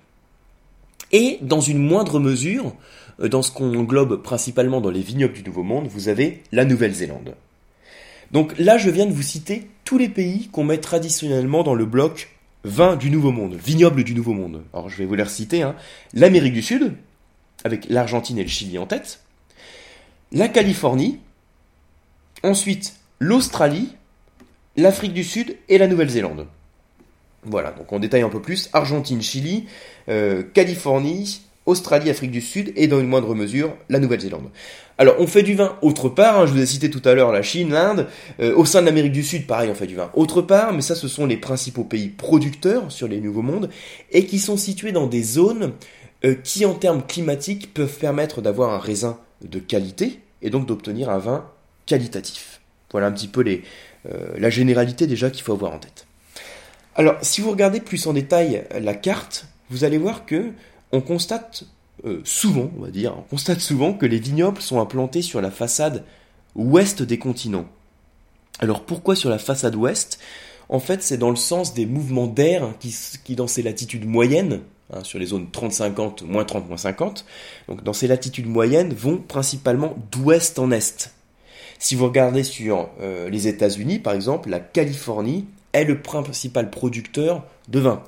Et 1.12 1.38
dans 1.40 1.60
une 1.60 1.78
moindre 1.78 2.18
mesure, 2.18 2.74
dans 3.18 3.42
ce 3.42 3.52
qu'on 3.52 3.74
englobe 3.76 4.22
principalement 4.22 4.80
dans 4.80 4.90
les 4.90 5.02
vignobles 5.02 5.34
du 5.34 5.44
Nouveau 5.44 5.62
Monde, 5.62 5.86
vous 5.88 6.08
avez 6.08 6.42
la 6.50 6.64
Nouvelle-Zélande. 6.64 7.34
Donc 8.30 8.56
là, 8.58 8.78
je 8.78 8.90
viens 8.90 9.06
de 9.06 9.12
vous 9.12 9.22
citer 9.22 9.68
tous 9.84 9.98
les 9.98 10.08
pays 10.08 10.48
qu'on 10.48 10.64
met 10.64 10.78
traditionnellement 10.78 11.62
dans 11.62 11.74
le 11.74 11.84
bloc 11.84 12.30
vin 12.64 12.96
du 12.96 13.10
Nouveau 13.10 13.32
Monde, 13.32 13.54
vignoble 13.54 14.04
du 14.04 14.14
Nouveau 14.14 14.34
Monde. 14.34 14.62
Alors 14.72 14.88
je 14.88 14.96
vais 14.96 15.06
vous 15.06 15.14
les 15.14 15.22
reciter. 15.22 15.62
Hein. 15.62 15.74
L'Amérique 16.12 16.52
du 16.52 16.62
Sud, 16.62 16.94
avec 17.64 17.88
l'Argentine 17.88 18.38
et 18.38 18.42
le 18.42 18.48
Chili 18.48 18.78
en 18.78 18.86
tête. 18.86 19.20
La 20.32 20.48
Californie. 20.48 21.18
Ensuite, 22.42 22.96
l'Australie, 23.18 23.90
l'Afrique 24.76 25.12
du 25.12 25.24
Sud 25.24 25.56
et 25.68 25.76
la 25.76 25.88
Nouvelle-Zélande. 25.88 26.46
Voilà, 27.42 27.72
donc 27.72 27.92
on 27.92 27.98
détaille 27.98 28.22
un 28.22 28.28
peu 28.28 28.40
plus. 28.40 28.70
Argentine, 28.72 29.20
Chili, 29.20 29.66
euh, 30.08 30.42
Californie, 30.42 31.42
Australie, 31.70 32.10
Afrique 32.10 32.30
du 32.30 32.40
Sud 32.40 32.72
et 32.76 32.88
dans 32.88 33.00
une 33.00 33.06
moindre 33.06 33.34
mesure 33.34 33.76
la 33.88 33.98
Nouvelle-Zélande. 33.98 34.50
Alors 34.98 35.16
on 35.18 35.26
fait 35.26 35.42
du 35.42 35.54
vin 35.54 35.78
autre 35.80 36.10
part, 36.10 36.38
hein, 36.38 36.46
je 36.46 36.52
vous 36.52 36.60
ai 36.60 36.66
cité 36.66 36.90
tout 36.90 37.00
à 37.06 37.14
l'heure 37.14 37.32
la 37.32 37.42
Chine, 37.42 37.70
l'Inde, 37.70 38.06
euh, 38.40 38.54
au 38.54 38.66
sein 38.66 38.82
de 38.82 38.86
l'Amérique 38.86 39.12
du 39.12 39.22
Sud 39.22 39.46
pareil 39.46 39.70
on 39.70 39.74
fait 39.74 39.86
du 39.86 39.94
vin 39.94 40.10
autre 40.14 40.42
part, 40.42 40.74
mais 40.74 40.82
ça 40.82 40.94
ce 40.94 41.08
sont 41.08 41.24
les 41.24 41.38
principaux 41.38 41.84
pays 41.84 42.08
producteurs 42.08 42.92
sur 42.92 43.08
les 43.08 43.20
nouveaux 43.20 43.42
mondes 43.42 43.70
et 44.10 44.26
qui 44.26 44.38
sont 44.38 44.58
situés 44.58 44.92
dans 44.92 45.06
des 45.06 45.22
zones 45.22 45.72
euh, 46.26 46.34
qui 46.34 46.66
en 46.66 46.74
termes 46.74 47.02
climatiques 47.06 47.72
peuvent 47.72 47.96
permettre 47.96 48.42
d'avoir 48.42 48.74
un 48.74 48.78
raisin 48.78 49.18
de 49.42 49.58
qualité 49.58 50.20
et 50.42 50.50
donc 50.50 50.66
d'obtenir 50.66 51.08
un 51.08 51.18
vin 51.18 51.46
qualitatif. 51.86 52.60
Voilà 52.90 53.06
un 53.06 53.12
petit 53.12 53.28
peu 53.28 53.42
euh, 53.46 54.34
la 54.36 54.50
généralité 54.50 55.06
déjà 55.06 55.30
qu'il 55.30 55.44
faut 55.44 55.52
avoir 55.52 55.72
en 55.72 55.78
tête. 55.78 56.06
Alors 56.94 57.16
si 57.22 57.40
vous 57.40 57.50
regardez 57.50 57.80
plus 57.80 58.06
en 58.06 58.12
détail 58.12 58.64
la 58.78 58.94
carte, 58.94 59.46
vous 59.70 59.84
allez 59.84 59.96
voir 59.96 60.26
que 60.26 60.50
on 60.92 61.00
constate 61.00 61.64
euh, 62.04 62.20
souvent, 62.24 62.70
on 62.78 62.82
va 62.82 62.90
dire, 62.90 63.14
on 63.16 63.22
constate 63.22 63.60
souvent 63.60 63.92
que 63.92 64.06
les 64.06 64.18
vignobles 64.18 64.60
sont 64.60 64.80
implantés 64.80 65.22
sur 65.22 65.40
la 65.40 65.50
façade 65.50 66.04
ouest 66.54 67.02
des 67.02 67.18
continents. 67.18 67.66
Alors 68.58 68.82
pourquoi 68.82 69.16
sur 69.16 69.30
la 69.30 69.38
façade 69.38 69.74
ouest? 69.74 70.18
En 70.68 70.80
fait, 70.80 71.02
c'est 71.02 71.18
dans 71.18 71.30
le 71.30 71.36
sens 71.36 71.74
des 71.74 71.84
mouvements 71.84 72.26
d'air 72.26 72.72
qui, 72.78 73.34
dans 73.34 73.48
ces 73.48 73.62
latitudes 73.62 74.06
moyennes, 74.06 74.60
hein, 74.92 75.02
sur 75.02 75.18
les 75.18 75.26
zones 75.26 75.48
30-50, 75.52 76.24
moins 76.24 76.44
30, 76.44 76.68
moins 76.68 76.76
50, 76.76 77.24
donc 77.68 77.82
dans 77.82 77.92
ces 77.92 78.06
latitudes 78.06 78.46
moyennes, 78.46 78.94
vont 78.94 79.16
principalement 79.18 79.96
d'ouest 80.12 80.58
en 80.58 80.70
est. 80.70 81.12
Si 81.78 81.94
vous 81.94 82.04
regardez 82.04 82.44
sur 82.44 82.88
euh, 83.00 83.28
les 83.30 83.48
États-Unis, 83.48 83.98
par 83.98 84.12
exemple, 84.12 84.48
la 84.48 84.60
Californie 84.60 85.46
est 85.72 85.84
le 85.84 86.00
principal 86.02 86.70
producteur 86.70 87.44
de 87.68 87.80
vin. 87.80 88.02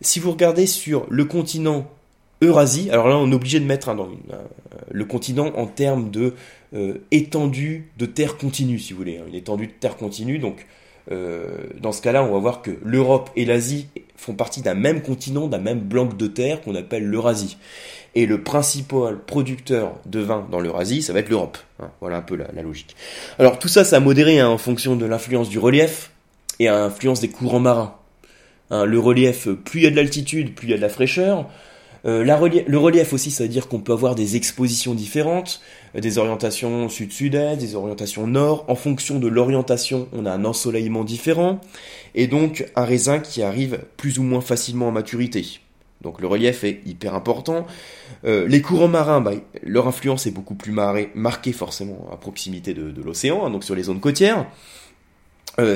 Si 0.00 0.18
vous 0.18 0.32
regardez 0.32 0.66
sur 0.66 1.06
le 1.08 1.24
continent 1.24 1.86
Eurasie, 2.46 2.90
alors 2.90 3.08
là 3.08 3.16
on 3.16 3.30
est 3.30 3.34
obligé 3.34 3.60
de 3.60 3.64
mettre 3.64 3.94
dans 3.94 4.06
euh, 4.06 4.36
le 4.90 5.04
continent 5.04 5.52
en 5.56 5.66
termes 5.66 6.10
de 6.10 6.34
euh, 6.74 6.94
étendue 7.10 7.90
de 7.98 8.06
terre 8.06 8.36
continue, 8.36 8.78
si 8.78 8.92
vous 8.92 8.98
voulez, 8.98 9.18
hein, 9.18 9.24
une 9.28 9.34
étendue 9.34 9.66
de 9.66 9.72
terre 9.72 9.96
continue. 9.96 10.38
Donc 10.38 10.66
euh, 11.12 11.46
dans 11.80 11.92
ce 11.92 12.02
cas-là, 12.02 12.24
on 12.24 12.32
va 12.32 12.38
voir 12.38 12.62
que 12.62 12.72
l'Europe 12.84 13.30
et 13.36 13.44
l'Asie 13.44 13.88
font 14.16 14.34
partie 14.34 14.62
d'un 14.62 14.74
même 14.74 15.02
continent, 15.02 15.46
d'un 15.46 15.58
même 15.58 15.80
bloc 15.80 16.16
de 16.16 16.26
terre 16.26 16.62
qu'on 16.62 16.74
appelle 16.74 17.04
l'Eurasie. 17.04 17.58
Et 18.14 18.26
le 18.26 18.42
principal 18.42 19.18
producteur 19.18 19.92
de 20.06 20.20
vin 20.20 20.46
dans 20.50 20.58
l'Eurasie, 20.58 21.02
ça 21.02 21.12
va 21.12 21.20
être 21.20 21.28
l'Europe. 21.28 21.58
Hein, 21.80 21.90
voilà 22.00 22.16
un 22.16 22.22
peu 22.22 22.36
la, 22.36 22.62
logique. 22.62 22.96
Alors 23.38 23.58
tout 23.58 23.68
ça, 23.68 23.84
ça 23.84 23.96
a 23.96 24.00
modéré 24.00 24.40
hein, 24.40 24.48
en 24.48 24.58
fonction 24.58 24.96
de 24.96 25.04
l'influence 25.04 25.48
du 25.48 25.58
relief 25.58 26.10
et 26.58 26.68
à 26.68 26.78
l'influence 26.78 27.20
des 27.20 27.28
courants 27.28 27.60
marins. 27.60 27.94
le 28.70 28.98
relief, 28.98 29.48
plus 29.48 29.80
il 29.80 29.82
y 29.84 29.86
a 29.86 29.90
de 29.90 29.96
l'altitude, 29.96 30.54
plus 30.54 30.68
il 30.68 30.70
y 30.70 30.74
a 30.74 30.78
de 30.78 30.82
la 30.82 30.88
fraîcheur. 30.88 31.46
Euh, 32.04 32.24
le 32.24 32.78
relief 32.78 33.12
aussi, 33.12 33.30
ça 33.30 33.44
veut 33.44 33.48
dire 33.48 33.68
qu'on 33.68 33.80
peut 33.80 33.92
avoir 33.92 34.14
des 34.14 34.36
expositions 34.36 34.94
différentes, 34.94 35.60
euh, 35.94 36.00
des 36.00 36.18
orientations 36.18 36.88
sud-sud-est, 36.88 37.58
des 37.58 37.74
orientations 37.74 38.26
nord. 38.26 38.64
En 38.68 38.74
fonction 38.74 39.18
de 39.18 39.28
l'orientation, 39.28 40.08
on 40.12 40.26
a 40.26 40.32
un 40.32 40.44
ensoleillement 40.44 41.04
différent, 41.04 41.60
et 42.14 42.26
donc 42.26 42.66
un 42.76 42.84
raisin 42.84 43.18
qui 43.18 43.42
arrive 43.42 43.80
plus 43.96 44.18
ou 44.18 44.22
moins 44.22 44.40
facilement 44.40 44.88
à 44.88 44.92
maturité. 44.92 45.60
Donc 46.02 46.20
le 46.20 46.26
relief 46.26 46.62
est 46.62 46.80
hyper 46.86 47.14
important. 47.14 47.66
Euh, 48.24 48.46
les 48.46 48.60
courants 48.60 48.88
marins, 48.88 49.20
bah, 49.20 49.32
leur 49.62 49.88
influence 49.88 50.26
est 50.26 50.30
beaucoup 50.30 50.54
plus 50.54 50.72
marquée 50.72 51.52
forcément 51.52 52.06
à 52.12 52.16
proximité 52.16 52.74
de, 52.74 53.02
l'océan, 53.02 53.46
hein, 53.46 53.50
donc 53.50 53.64
sur 53.64 53.74
les 53.74 53.84
zones 53.84 54.00
côtières. 54.00 54.46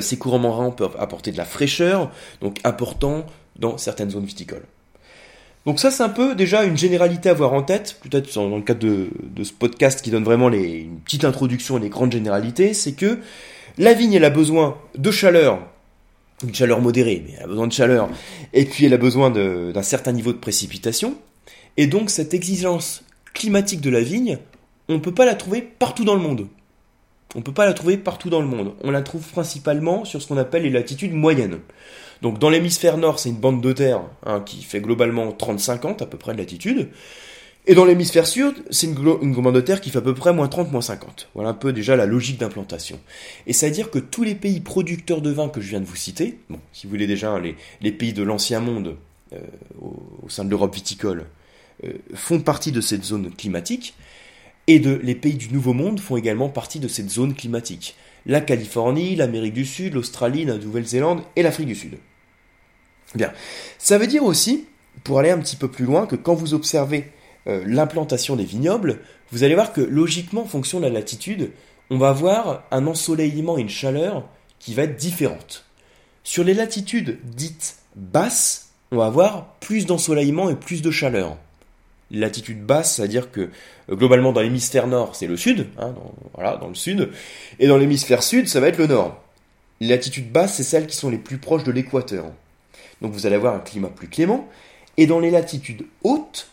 Ces 0.03 0.19
courants 0.19 0.39
marins 0.39 0.73
peuvent 0.73 0.97
apporter 0.99 1.33
de 1.33 1.39
la 1.39 1.47
fraîcheur, 1.47 2.11
donc 2.43 2.59
important 2.65 3.25
dans 3.59 3.79
certaines 3.79 4.11
zones 4.11 4.27
viticoles. 4.27 4.67
Donc 5.67 5.79
ça 5.79 5.91
c'est 5.91 6.03
un 6.03 6.09
peu 6.09 6.35
déjà 6.35 6.65
une 6.65 6.77
généralité 6.77 7.29
à 7.29 7.33
avoir 7.33 7.53
en 7.53 7.63
tête, 7.63 7.99
peut-être 8.03 8.35
dans 8.35 8.57
le 8.57 8.63
cadre 8.63 8.81
de, 8.81 9.45
ce 9.45 9.53
podcast 9.53 10.01
qui 10.01 10.11
donne 10.11 10.25
vraiment 10.25 10.51
une 10.51 11.01
petite 11.01 11.25
introduction 11.25 11.77
et 11.77 11.81
les 11.81 11.91
grandes 11.91 12.13
généralités, 12.13 12.73
c'est 12.73 12.93
que 12.93 13.19
la 13.77 13.93
vigne 13.93 14.15
elle 14.15 14.25
a 14.25 14.31
besoin 14.31 14.79
de 14.97 15.11
chaleur, 15.11 15.61
une 16.43 16.55
chaleur 16.55 16.81
modérée, 16.81 17.23
mais 17.27 17.35
elle 17.37 17.45
a 17.45 17.47
besoin 17.47 17.67
de 17.67 17.73
chaleur, 17.73 18.09
et 18.55 18.65
puis 18.65 18.87
elle 18.87 18.95
a 18.95 18.99
besoin 18.99 19.31
d'un 19.31 19.83
certain 19.83 20.13
niveau 20.13 20.33
de 20.33 20.39
précipitation, 20.39 21.17
et 21.77 21.87
donc 21.87 22.09
cette 22.09 22.33
exigence 22.33 23.03
climatique 23.35 23.83
de 23.83 23.91
la 23.91 24.01
vigne, 24.01 24.39
on 24.89 24.95
ne 24.95 24.99
peut 24.99 25.15
pas 25.15 25.27
la 25.27 25.35
trouver 25.35 25.61
partout 25.61 26.05
dans 26.05 26.15
le 26.15 26.23
monde. 26.23 26.49
On 27.35 27.39
ne 27.39 27.45
peut 27.45 27.53
pas 27.53 27.67
la 27.67 27.75
trouver 27.75 27.97
partout 27.97 28.31
dans 28.31 28.41
le 28.41 28.47
monde. 28.47 28.75
On 28.83 28.91
la 28.91 29.03
trouve 29.03 29.27
principalement 29.29 30.05
sur 30.05 30.21
ce 30.21 30.27
qu'on 30.27 30.37
appelle 30.37 30.65
les 30.65 30.71
latitudes 30.71 31.15
moyennes. 31.15 31.61
Donc 32.23 32.39
dans 32.39 32.51
l'hémisphère 32.51 32.99
nord, 32.99 33.19
c'est 33.19 33.29
une 33.29 33.37
bande 33.37 33.63
de 33.63 33.73
terre 33.73 34.03
hein, 34.27 34.41
qui 34.45 34.63
fait 34.63 34.81
globalement 34.81 35.31
30-50 35.31 36.03
à 36.03 36.07
peu 36.07 36.19
près 36.19 36.33
de 36.33 36.39
latitude. 36.39 36.91
Et 37.67 37.75
dans 37.75 37.85
l'hémisphère 37.85 38.27
sud, 38.27 38.55
c'est 38.71 38.87
une, 38.87 38.97
une, 39.23 39.35
bande 39.35 39.55
de 39.55 39.61
terre 39.61 39.81
qui 39.81 39.91
fait 39.91 39.99
à 39.99 40.03
peu 40.03 40.15
près 40.15 40.33
moins 40.33 40.49
30, 40.49 40.73
moins 40.73 40.81
50. 40.81 41.29
Voilà 41.35 41.51
un 41.51 41.55
peu 41.55 41.73
déjà 41.73 41.95
la 41.95 42.07
logique 42.07 42.39
d'implantation. 42.39 42.99
Et 43.47 43.53
ça 43.53 43.67
veut 43.67 43.73
dire 43.73 43.91
que 43.91 43.99
tous 43.99 44.23
les 44.23 44.35
pays 44.35 44.61
producteurs 44.61 45.21
de 45.21 45.31
vin 45.31 45.49
que 45.49 45.61
je 45.61 45.69
viens 45.69 45.81
de 45.81 45.85
vous 45.85 45.97
citer, 45.97 46.39
bon, 46.49 46.59
si 46.73 46.87
vous 46.87 46.91
voulez 46.91 47.07
déjà 47.07 47.39
les, 47.39 47.57
les 47.83 47.93
pays 47.93 48.13
de 48.13 48.23
l'ancien 48.23 48.61
monde 48.61 48.97
euh, 49.35 49.39
au, 49.81 50.29
sein 50.29 50.45
de 50.45 50.51
l'Europe 50.51 50.75
viticole, 50.75 51.27
euh, 51.85 51.93
font 52.15 52.41
partie 52.41 52.73
de 52.73 52.81
cette 52.81 53.05
zone 53.05 53.31
climatique, 53.31 53.95
et 54.71 54.79
de, 54.79 55.01
les 55.03 55.17
pays 55.17 55.35
du 55.35 55.53
Nouveau 55.53 55.73
Monde 55.73 55.99
font 55.99 56.17
également 56.17 56.49
partie 56.49 56.79
de 56.79 56.87
cette 56.87 57.11
zone 57.11 57.35
climatique. 57.35 57.97
La 58.25 58.41
Californie, 58.41 59.17
l'Amérique 59.17 59.55
du 59.55 59.65
Sud, 59.65 59.95
l'Australie, 59.95 60.45
la 60.45 60.59
Nouvelle-Zélande 60.59 61.23
et 61.35 61.43
l'Afrique 61.43 61.67
du 61.67 61.75
Sud. 61.75 61.99
Bien. 63.17 63.33
Ça 63.79 63.99
veut 63.99 64.07
dire 64.07 64.23
aussi, 64.23 64.67
pour 65.03 65.19
aller 65.19 65.31
un 65.31 65.41
petit 65.41 65.57
peu 65.57 65.67
plus 65.67 65.87
loin, 65.87 66.07
que 66.07 66.15
quand 66.15 66.35
vous 66.35 66.55
observez 66.55 67.11
euh, 67.49 67.65
l'implantation 67.67 68.37
des 68.37 68.45
vignobles, 68.45 69.01
vous 69.33 69.43
allez 69.43 69.57
voir 69.57 69.73
que 69.73 69.81
logiquement, 69.81 70.43
en 70.43 70.47
fonction 70.47 70.79
de 70.79 70.85
la 70.85 70.93
latitude, 70.93 71.51
on 71.91 71.99
va 71.99 72.11
avoir 72.11 72.63
un 72.71 72.87
ensoleillement 72.87 73.59
et 73.59 73.63
une 73.63 73.69
chaleur 73.69 74.29
qui 74.61 74.75
va 74.75 74.85
être 74.85 74.97
différente. 74.97 75.65
Sur 76.23 76.45
les 76.45 76.55
latitudes 76.55 77.19
dites 77.25 77.79
basses, 77.97 78.71
on 78.93 78.99
va 78.99 79.07
avoir 79.07 79.55
plus 79.59 79.87
d'ensoleillement 79.87 80.49
et 80.49 80.55
plus 80.55 80.81
de 80.81 80.93
chaleur. 80.93 81.39
Latitude 82.11 82.65
basse, 82.65 82.97
c'est-à-dire 82.97 83.31
que 83.31 83.51
euh, 83.91 83.97
globalement 83.97 84.33
dans 84.33 84.41
l'hémisphère 84.41 84.87
nord, 84.87 85.15
c'est 85.15 85.27
le 85.27 85.37
sud, 85.37 85.69
hein, 85.79 85.95
le 86.39 86.75
sud, 86.75 87.11
et 87.59 87.69
dans 87.69 87.77
l'hémisphère 87.77 88.23
sud, 88.23 88.49
ça 88.49 88.61
va 88.61 88.69
être 88.69 88.79
le 88.79 88.89
nord. 88.89 89.23
Les 89.81 89.89
latitudes 89.89 90.31
basses, 90.31 90.57
c'est 90.57 90.65
celles 90.65 90.87
qui 90.87 90.97
sont 90.97 91.09
les 91.09 91.19
plus 91.19 91.39
proches 91.39 91.65
de 91.65 91.73
l'équateur. 91.73 92.27
Donc 93.01 93.13
vous 93.13 93.27
allez 93.27 93.37
avoir 93.37 93.55
un 93.55 93.61
climat 93.61 93.89
plus 93.89 94.09
clément. 94.09 94.49
Et 94.97 95.07
dans 95.07 95.21
les 95.21 95.31
latitudes 95.31 95.87
hautes, 96.03 96.51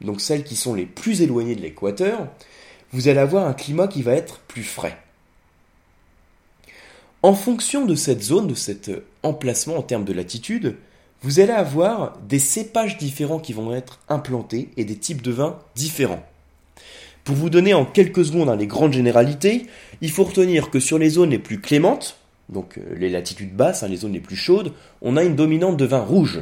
donc 0.00 0.20
celles 0.20 0.44
qui 0.44 0.56
sont 0.56 0.74
les 0.74 0.86
plus 0.86 1.22
éloignées 1.22 1.56
de 1.56 1.62
l'équateur, 1.62 2.28
vous 2.92 3.08
allez 3.08 3.18
avoir 3.18 3.46
un 3.46 3.54
climat 3.54 3.88
qui 3.88 4.02
va 4.02 4.12
être 4.12 4.38
plus 4.40 4.62
frais. 4.62 4.96
En 7.22 7.34
fonction 7.34 7.84
de 7.84 7.96
cette 7.96 8.22
zone, 8.22 8.46
de 8.46 8.54
cet 8.54 8.90
emplacement 9.24 9.76
en 9.76 9.82
termes 9.82 10.04
de 10.04 10.12
latitude, 10.12 10.76
vous 11.22 11.40
allez 11.40 11.52
avoir 11.52 12.16
des 12.28 12.38
cépages 12.38 12.96
différents 12.98 13.40
qui 13.40 13.52
vont 13.52 13.74
être 13.74 14.00
implantés 14.08 14.68
et 14.76 14.84
des 14.84 14.96
types 14.96 15.22
de 15.22 15.32
vins 15.32 15.58
différents. 15.74 16.24
Pour 17.24 17.36
vous 17.36 17.50
donner 17.50 17.74
en 17.74 17.84
quelques 17.84 18.24
secondes 18.24 18.56
les 18.58 18.66
grandes 18.66 18.92
généralités, 18.92 19.66
il 20.00 20.10
faut 20.10 20.24
retenir 20.24 20.70
que 20.70 20.80
sur 20.80 20.98
les 20.98 21.10
zones 21.10 21.30
les 21.30 21.38
plus 21.38 21.60
clémentes, 21.60 22.16
donc 22.48 22.78
euh, 22.78 22.94
les 22.96 23.10
latitudes 23.10 23.54
basses, 23.54 23.82
hein, 23.82 23.88
les 23.88 23.98
zones 23.98 24.14
les 24.14 24.20
plus 24.20 24.36
chaudes, 24.36 24.72
on 25.02 25.16
a 25.16 25.24
une 25.24 25.36
dominante 25.36 25.76
de 25.76 25.84
vin 25.84 26.00
rouge. 26.00 26.40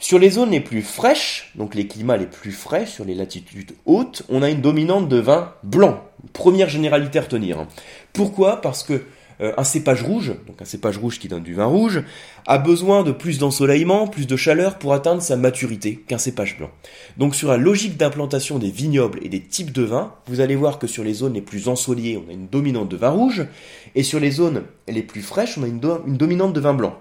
Sur 0.00 0.18
les 0.18 0.30
zones 0.30 0.50
les 0.50 0.60
plus 0.60 0.82
fraîches, 0.82 1.50
donc 1.54 1.74
les 1.74 1.86
climats 1.86 2.16
les 2.16 2.26
plus 2.26 2.52
frais, 2.52 2.86
sur 2.86 3.04
les 3.04 3.14
latitudes 3.14 3.72
hautes, 3.86 4.22
on 4.28 4.42
a 4.42 4.50
une 4.50 4.60
dominante 4.60 5.08
de 5.08 5.16
vin 5.16 5.54
blanc. 5.62 6.04
Première 6.32 6.68
généralité 6.68 7.18
à 7.18 7.22
retenir. 7.22 7.66
Pourquoi? 8.12 8.60
Parce 8.60 8.82
que 8.82 9.02
un 9.40 9.64
cépage 9.64 10.02
rouge, 10.02 10.32
donc 10.46 10.60
un 10.60 10.64
cépage 10.64 10.98
rouge 10.98 11.18
qui 11.18 11.28
donne 11.28 11.42
du 11.42 11.54
vin 11.54 11.66
rouge, 11.66 12.02
a 12.46 12.58
besoin 12.58 13.02
de 13.04 13.12
plus 13.12 13.38
d'ensoleillement, 13.38 14.08
plus 14.08 14.26
de 14.26 14.36
chaleur 14.36 14.78
pour 14.78 14.94
atteindre 14.94 15.22
sa 15.22 15.36
maturité 15.36 15.96
qu'un 15.96 16.18
cépage 16.18 16.58
blanc. 16.58 16.70
Donc 17.16 17.34
sur 17.34 17.48
la 17.48 17.56
logique 17.56 17.96
d'implantation 17.96 18.58
des 18.58 18.70
vignobles 18.70 19.20
et 19.22 19.28
des 19.28 19.40
types 19.40 19.72
de 19.72 19.82
vins, 19.82 20.12
vous 20.26 20.40
allez 20.40 20.56
voir 20.56 20.78
que 20.78 20.86
sur 20.86 21.04
les 21.04 21.14
zones 21.14 21.34
les 21.34 21.42
plus 21.42 21.68
ensoleillées, 21.68 22.20
on 22.24 22.30
a 22.30 22.32
une 22.32 22.48
dominante 22.48 22.88
de 22.88 22.96
vin 22.96 23.10
rouge, 23.10 23.46
et 23.94 24.02
sur 24.02 24.20
les 24.20 24.30
zones 24.30 24.64
les 24.88 25.02
plus 25.02 25.22
fraîches, 25.22 25.58
on 25.58 25.62
a 25.62 25.66
une, 25.66 25.80
dominante 25.80 26.52
de 26.52 26.60
vin 26.60 26.74
blanc. 26.74 26.98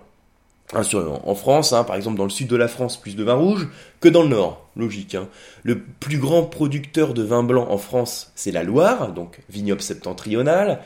Hein, 0.74 0.82
en 1.24 1.36
France, 1.36 1.72
hein, 1.72 1.86
par 1.86 1.96
exemple 1.96 2.18
dans 2.18 2.26
le 2.26 2.30
sud 2.30 2.48
de 2.48 2.56
la 2.58 2.68
France, 2.68 2.98
plus 2.98 3.16
de 3.16 3.24
vin 3.24 3.36
rouge 3.36 3.70
que 4.02 4.10
dans 4.10 4.24
le 4.24 4.30
nord, 4.30 4.68
logique. 4.76 5.16
Hein. 5.16 5.30
Le 5.64 5.80
plus 5.80 6.18
grand 6.18 6.44
producteur 6.44 7.14
de 7.14 7.24
vin 7.24 7.44
blanc 7.44 7.68
en 7.70 7.78
France, 7.78 8.32
c'est 8.36 8.52
la 8.52 8.64
Loire, 8.64 9.14
donc 9.14 9.40
vignoble 9.50 9.82
septentrional. 9.82 10.82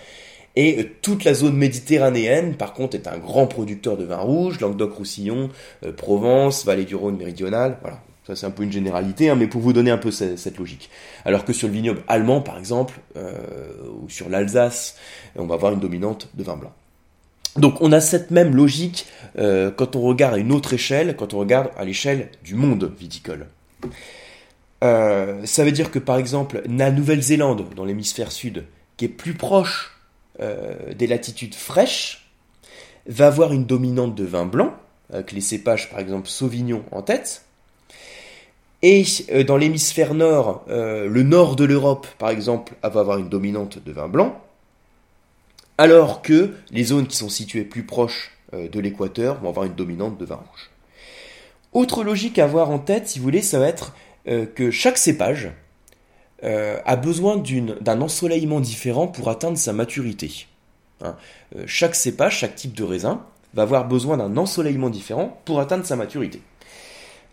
Et 0.55 0.79
euh, 0.79 0.89
toute 1.01 1.24
la 1.24 1.34
zone 1.34 1.55
méditerranéenne, 1.55 2.55
par 2.55 2.74
contre, 2.74 2.96
est 2.96 3.08
un 3.08 3.17
grand 3.17 3.48
producteur 3.48 3.98
de 3.98 4.03
vin 4.03 4.17
rouge, 4.17 4.60
Languedoc-Roussillon, 4.60 5.50
euh, 5.86 5.93
Provence, 5.93 6.65
Vallée 6.65 6.86
du 6.86 6.96
Rhône 6.96 7.17
méridionale, 7.17 7.77
voilà. 7.81 8.01
Ça 8.27 8.36
c'est 8.36 8.46
un 8.46 8.51
peu 8.51 8.62
une 8.62 8.72
généralité, 8.72 9.31
hein, 9.31 9.36
mais 9.36 9.48
pour 9.48 9.62
vous 9.62 9.74
donner 9.74 9.89
un 9.89 9.98
peu 9.98 10.12
cette, 10.12 10.58
logique. 10.60 10.91
Alors 11.25 11.43
que 11.43 11.53
sur 11.53 11.67
le 11.67 11.74
vignoble 11.74 12.03
allemand, 12.08 12.39
par 12.39 12.60
exemple, 12.60 13.00
euh, 13.17 13.34
ou 14.00 14.10
sur 14.10 14.29
l'Alsace, 14.29 14.96
on 15.36 15.48
va 15.48 15.55
avoir 15.55 15.74
une 15.74 15.79
dominante 15.79 16.29
de 16.36 16.43
vin 16.43 16.55
blanc. 16.55 16.72
Donc 17.58 17.81
on 17.81 17.91
a 17.91 18.00
cette 18.00 18.29
même 18.29 18.55
logique 18.55 19.08
quand 19.36 19.96
on 19.96 20.01
regarde 20.01 20.36
à 20.36 20.38
une 20.38 20.53
autre 20.53 20.74
échelle, 20.74 21.15
quand 21.17 21.34
on 21.34 21.39
regarde 21.39 21.70
à 21.75 21.84
l'échelle 21.84 22.29
du 22.43 22.53
monde 22.53 22.93
viticole. 22.98 23.48
ça 24.81 25.63
veut 25.63 25.72
dire 25.72 25.91
que 25.91 26.00
par 26.00 26.17
exemple 26.17 26.62
la 26.70 26.91
Nouvelle-Zélande, 26.91 27.65
dans 27.75 27.84
l'hémisphère 27.84 28.31
sud, 28.31 28.65
qui 28.96 29.05
est 29.05 29.10
plus 29.10 29.34
proche 29.34 30.00
euh, 30.39 30.93
des 30.93 31.07
latitudes 31.07 31.55
fraîches, 31.55 32.31
va 33.05 33.27
avoir 33.27 33.51
une 33.51 33.65
dominante 33.65 34.15
de 34.15 34.23
vin 34.23 34.45
blanc, 34.45 34.73
avec 35.11 35.33
les 35.33 35.41
cépages 35.41 35.89
par 35.89 36.00
exemple 36.00 36.29
Sauvignon 36.29 36.83
en 36.91 37.01
tête. 37.01 37.43
Et 38.81 39.03
euh, 39.31 39.43
dans 39.43 39.57
l'hémisphère 39.57 40.13
nord, 40.13 40.63
euh, 40.69 41.07
le 41.07 41.23
nord 41.23 41.55
de 41.57 41.65
l'Europe 41.65 42.07
par 42.17 42.29
exemple, 42.29 42.73
va 42.81 43.00
avoir 43.01 43.17
une 43.17 43.27
dominante 43.27 43.83
de 43.83 43.91
vin 43.91 44.07
blanc. 44.07 44.41
Alors 45.77 46.21
que 46.21 46.53
les 46.69 46.85
zones 46.85 47.07
qui 47.07 47.17
sont 47.17 47.29
situées 47.29 47.63
plus 47.63 47.83
proches 47.83 48.31
de 48.53 48.79
l'équateur 48.79 49.39
vont 49.41 49.50
avoir 49.50 49.65
une 49.65 49.75
dominante 49.75 50.17
de 50.17 50.25
vin 50.25 50.35
rouge. 50.35 50.69
Autre 51.73 52.03
logique 52.03 52.38
à 52.38 52.43
avoir 52.43 52.69
en 52.69 52.79
tête, 52.79 53.07
si 53.07 53.19
vous 53.19 53.23
voulez, 53.23 53.41
ça 53.41 53.59
va 53.59 53.67
être 53.67 53.95
que 54.25 54.69
chaque 54.71 54.97
cépage 54.97 55.51
euh, 56.43 56.79
a 56.86 56.95
besoin 56.95 57.38
d'un 57.81 58.01
ensoleillement 58.01 58.60
différent 58.60 59.07
pour 59.07 59.29
atteindre 59.29 59.57
sa 59.57 59.74
maturité. 59.74 60.48
Hein. 61.03 61.15
Euh, 61.55 61.63
chaque 61.67 61.95
cépage, 61.95 62.39
chaque 62.39 62.55
type 62.55 62.74
de 62.74 62.83
raisin 62.83 63.21
va 63.53 63.63
avoir 63.63 63.88
besoin 63.88 64.17
d'un 64.17 64.36
ensoleillement 64.38 64.89
différent 64.89 65.39
pour 65.45 65.60
atteindre 65.60 65.86
sa 65.86 65.95
maturité. 65.95 66.41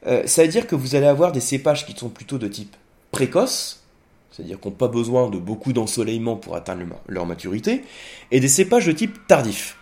Euh, 0.07 0.27
ça 0.27 0.43
veut 0.43 0.49
dire 0.49 0.67
que 0.67 0.75
vous 0.75 0.95
allez 0.95 1.07
avoir 1.07 1.33
des 1.33 1.41
cépages 1.41 1.87
qui 1.87 1.97
sont 1.97 2.11
plutôt 2.11 2.39
de 2.39 2.49
type 2.49 2.77
précoce, 3.11 3.83
c'est-à-dire 4.31 4.61
qui 4.61 4.69
n'ont 4.69 4.75
pas 4.75 4.89
besoin 4.89 5.31
de 5.31 5.39
beaucoup 5.39 5.73
d'ensoleillement 5.73 6.37
pour 6.37 6.55
atteindre 6.55 6.85
leur 7.07 7.25
maturité, 7.25 7.85
et 8.31 8.41
des 8.41 8.49
cépages 8.49 8.87
de 8.87 8.93
type 8.93 9.27
tardif. 9.27 9.78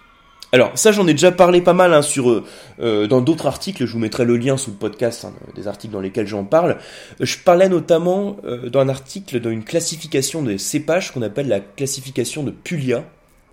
Alors 0.53 0.79
ça 0.79 0.93
j'en 0.93 1.07
ai 1.09 1.12
déjà 1.12 1.33
parlé 1.33 1.61
pas 1.61 1.73
mal 1.73 1.93
hein, 1.93 2.03
sur 2.03 2.31
euh, 2.31 2.45
euh, 2.79 3.07
dans 3.09 3.21
d'autres 3.21 3.47
articles, 3.47 3.85
je 3.85 3.93
vous 3.93 3.99
mettrai 3.99 4.25
le 4.25 4.37
lien 4.37 4.57
sous 4.57 4.71
le 4.71 4.76
podcast 4.76 5.25
hein, 5.25 5.33
des 5.57 5.67
articles 5.67 5.93
dans 5.93 6.00
lesquels 6.00 6.29
j'en 6.29 6.45
parle. 6.45 6.79
Je 7.19 7.37
parlais 7.38 7.69
notamment 7.69 8.37
euh, 8.45 8.71
dans 8.71 8.81
un 8.81 8.88
article 8.88 9.41
d'une 9.41 9.65
classification 9.65 10.43
des 10.43 10.59
cépages 10.59 11.12
qu'on 11.12 11.23
appelle 11.23 11.49
la 11.49 11.59
classification 11.59 12.45
de 12.45 12.53
Puglia. 12.53 13.05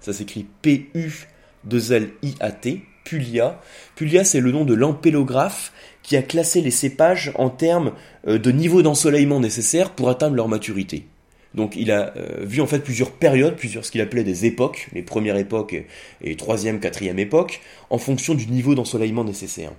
Ça 0.02 0.14
s'écrit 0.14 0.46
P 0.62 0.92
U 0.94 1.28
2 1.64 1.94
L 1.94 2.10
I 2.22 2.36
A 2.40 2.52
T, 2.52 2.84
Puglia. 3.06 3.60
Puglia 3.96 4.24
c'est 4.24 4.40
le 4.40 4.52
nom 4.52 4.64
de 4.64 4.76
l'ampélographe 4.76 5.74
qui 6.04 6.16
a 6.16 6.22
classé 6.22 6.62
les 6.62 6.72
cépages 6.72 7.32
en 7.36 7.50
termes 7.50 7.94
de 8.28 8.52
niveau 8.52 8.82
d'ensoleillement 8.82 9.40
nécessaire 9.40 9.92
pour 9.92 10.10
atteindre 10.10 10.36
leur 10.36 10.50
maturité. 10.50 11.08
Donc 11.54 11.76
il 11.76 11.92
a 11.92 12.14
euh, 12.18 12.40
vu 12.42 12.62
en 12.62 12.68
fait 12.68 12.80
plusieurs 12.80 13.12
périodes, 13.12 13.56
plusieurs 13.56 13.86
ce 13.86 13.92
qu'il 13.92 14.02
appelait 14.02 14.24
des 14.24 14.46
époques, 14.46 14.88
les 14.94 15.04
premières 15.04 15.38
époques 15.38 15.76
et, 16.22 16.36
troisième, 16.36 16.80
quatrième 16.80 17.20
époque, 17.20 17.62
en 17.90 17.98
fonction 17.98 18.34
du 18.34 18.48
niveau 18.48 18.76
d'ensoleillement 18.76 19.24
nécessaire. 19.24 19.72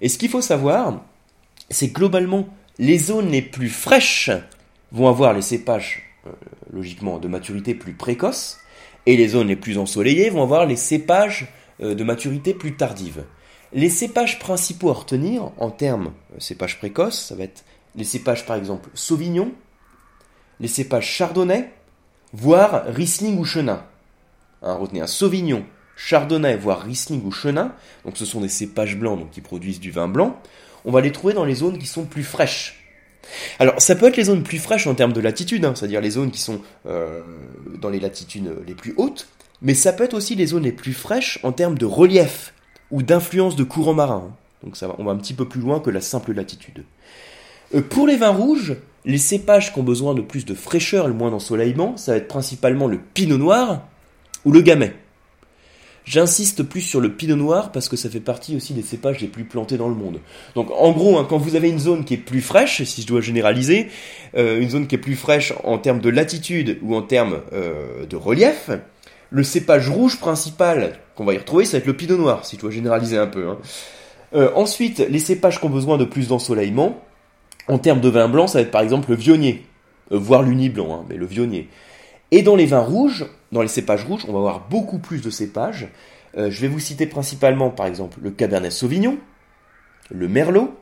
Et 0.00 0.08
ce 0.08 0.18
qu'il 0.18 0.28
faut 0.28 0.42
savoir, 0.42 1.02
c'est 1.70 1.88
globalement, 1.88 2.48
les 2.78 2.98
zones 2.98 3.30
les 3.30 3.42
plus 3.42 3.70
fraîches 3.70 4.30
vont 4.92 5.08
avoir 5.08 5.32
les 5.32 5.42
cépages, 5.42 6.02
euh, 6.26 6.30
logiquement, 6.72 7.18
de 7.18 7.28
maturité 7.28 7.74
plus 7.74 7.94
précoce, 7.94 8.58
et 9.06 9.16
les 9.16 9.28
zones 9.28 9.48
les 9.48 9.56
plus 9.56 9.78
ensoleillées 9.78 10.30
vont 10.30 10.42
avoir 10.42 10.66
les 10.66 10.76
cépages 10.76 11.48
euh, 11.80 11.94
de 11.94 12.04
maturité 12.04 12.54
plus 12.54 12.76
tardive. 12.76 13.24
Les 13.72 13.90
cépages 13.90 14.38
principaux 14.38 14.90
à 14.90 14.94
retenir 14.94 15.50
en 15.58 15.70
termes 15.70 16.12
cépages 16.38 16.78
précoces, 16.78 17.26
ça 17.28 17.34
va 17.34 17.44
être 17.44 17.64
les 17.96 18.04
cépages 18.04 18.46
par 18.46 18.56
exemple 18.56 18.88
Sauvignon, 18.94 19.52
les 20.60 20.68
cépages 20.68 21.06
Chardonnay, 21.06 21.70
voire 22.32 22.84
Riesling 22.86 23.38
ou 23.38 23.44
Chenin. 23.44 23.84
Hein, 24.62 24.74
retenez 24.74 25.00
un 25.00 25.06
Sauvignon, 25.06 25.64
Chardonnay, 25.96 26.56
voire 26.56 26.82
Riesling 26.82 27.24
ou 27.24 27.30
Chenin, 27.30 27.72
donc 28.04 28.16
ce 28.16 28.24
sont 28.24 28.40
des 28.40 28.48
cépages 28.48 28.96
blancs 28.96 29.28
qui 29.30 29.40
produisent 29.40 29.80
du 29.80 29.90
vin 29.90 30.08
blanc, 30.08 30.40
on 30.84 30.92
va 30.92 31.00
les 31.00 31.12
trouver 31.12 31.34
dans 31.34 31.44
les 31.44 31.54
zones 31.54 31.78
qui 31.78 31.86
sont 31.86 32.04
plus 32.04 32.24
fraîches. 32.24 32.84
Alors 33.58 33.80
ça 33.80 33.94
peut 33.94 34.06
être 34.06 34.16
les 34.16 34.24
zones 34.24 34.42
plus 34.42 34.58
fraîches 34.58 34.86
en 34.86 34.94
termes 34.94 35.12
de 35.12 35.20
latitude, 35.20 35.64
hein, 35.64 35.74
c'est-à-dire 35.74 36.00
les 36.00 36.10
zones 36.10 36.30
qui 36.30 36.40
sont 36.40 36.60
euh, 36.86 37.20
dans 37.80 37.90
les 37.90 38.00
latitudes 38.00 38.50
les 38.66 38.74
plus 38.74 38.94
hautes, 38.96 39.28
mais 39.60 39.74
ça 39.74 39.92
peut 39.92 40.04
être 40.04 40.14
aussi 40.14 40.34
les 40.34 40.46
zones 40.46 40.62
les 40.62 40.72
plus 40.72 40.94
fraîches 40.94 41.38
en 41.42 41.52
termes 41.52 41.76
de 41.76 41.86
relief 41.86 42.54
ou 42.90 43.02
d'influence 43.02 43.56
de 43.56 43.64
courant 43.64 43.94
marin. 43.94 44.34
Donc 44.62 44.76
on 44.98 45.04
va 45.04 45.12
un 45.12 45.16
petit 45.16 45.34
peu 45.34 45.46
plus 45.46 45.60
loin 45.60 45.80
que 45.80 45.90
la 45.90 46.00
simple 46.00 46.32
latitude. 46.32 46.84
Euh, 47.74 47.82
pour 47.82 48.06
les 48.06 48.16
vins 48.16 48.30
rouges, 48.30 48.76
les 49.04 49.18
cépages 49.18 49.72
qui 49.72 49.78
ont 49.78 49.84
besoin 49.84 50.14
de 50.14 50.20
plus 50.20 50.44
de 50.44 50.54
fraîcheur 50.54 51.06
et 51.06 51.08
le 51.08 51.14
moins 51.14 51.30
d'ensoleillement, 51.30 51.96
ça 51.96 52.12
va 52.12 52.18
être 52.18 52.28
principalement 52.28 52.86
le 52.86 52.98
pinot 52.98 53.38
noir 53.38 53.86
ou 54.44 54.52
le 54.52 54.60
gamay. 54.60 54.94
J'insiste 56.04 56.62
plus 56.62 56.80
sur 56.80 57.00
le 57.00 57.12
pinot 57.12 57.36
noir 57.36 57.70
parce 57.70 57.88
que 57.90 57.96
ça 57.96 58.08
fait 58.08 58.20
partie 58.20 58.56
aussi 58.56 58.72
des 58.72 58.82
cépages 58.82 59.20
les 59.20 59.28
plus 59.28 59.44
plantés 59.44 59.76
dans 59.76 59.88
le 59.88 59.94
monde. 59.94 60.20
Donc 60.54 60.70
en 60.70 60.92
gros, 60.92 61.18
hein, 61.18 61.26
quand 61.28 61.36
vous 61.36 61.54
avez 61.54 61.68
une 61.68 61.78
zone 61.78 62.06
qui 62.06 62.14
est 62.14 62.18
plus 62.18 62.40
fraîche, 62.40 62.82
si 62.82 63.02
je 63.02 63.06
dois 63.06 63.20
généraliser, 63.20 63.88
euh, 64.34 64.58
une 64.58 64.70
zone 64.70 64.86
qui 64.86 64.94
est 64.94 64.98
plus 64.98 65.16
fraîche 65.16 65.52
en 65.64 65.76
termes 65.76 66.00
de 66.00 66.08
latitude 66.08 66.78
ou 66.80 66.96
en 66.96 67.02
termes 67.02 67.40
euh, 67.52 68.06
de 68.06 68.16
relief, 68.16 68.70
le 69.28 69.42
cépage 69.42 69.90
rouge 69.90 70.18
principal 70.18 70.98
qu'on 71.14 71.26
va 71.26 71.34
y 71.34 71.38
retrouver, 71.38 71.66
ça 71.66 71.72
va 71.72 71.78
être 71.78 71.86
le 71.86 71.96
pinot 71.96 72.16
noir, 72.16 72.46
si 72.46 72.56
je 72.56 72.62
dois 72.62 72.70
généraliser 72.70 73.18
un 73.18 73.26
peu. 73.26 73.46
Hein. 73.46 73.58
Euh, 74.34 74.50
ensuite, 74.54 75.00
les 75.00 75.18
cépages 75.18 75.58
qui 75.60 75.66
ont 75.66 75.70
besoin 75.70 75.98
de 75.98 76.04
plus 76.04 76.28
d'ensoleillement, 76.28 77.02
en 77.68 77.78
termes 77.78 78.00
de 78.00 78.08
vin 78.08 78.28
blanc, 78.28 78.46
ça 78.46 78.58
va 78.58 78.62
être 78.62 78.70
par 78.70 78.82
exemple 78.82 79.10
le 79.10 79.16
vionnier, 79.16 79.66
voire 80.10 80.42
l'uni 80.42 80.68
blanc, 80.68 80.94
hein, 80.94 81.04
mais 81.08 81.16
le 81.16 81.26
vionnier. 81.26 81.68
Et 82.30 82.42
dans 82.42 82.56
les 82.56 82.66
vins 82.66 82.80
rouges, 82.80 83.26
dans 83.52 83.62
les 83.62 83.68
cépages 83.68 84.04
rouges, 84.04 84.24
on 84.28 84.32
va 84.32 84.38
avoir 84.38 84.68
beaucoup 84.68 84.98
plus 84.98 85.22
de 85.22 85.30
cépages. 85.30 85.88
Euh, 86.36 86.50
je 86.50 86.60
vais 86.60 86.68
vous 86.68 86.80
citer 86.80 87.06
principalement, 87.06 87.70
par 87.70 87.86
exemple, 87.86 88.18
le 88.22 88.30
Cabernet 88.30 88.72
Sauvignon, 88.72 89.18
le 90.10 90.28
Merlot. 90.28 90.74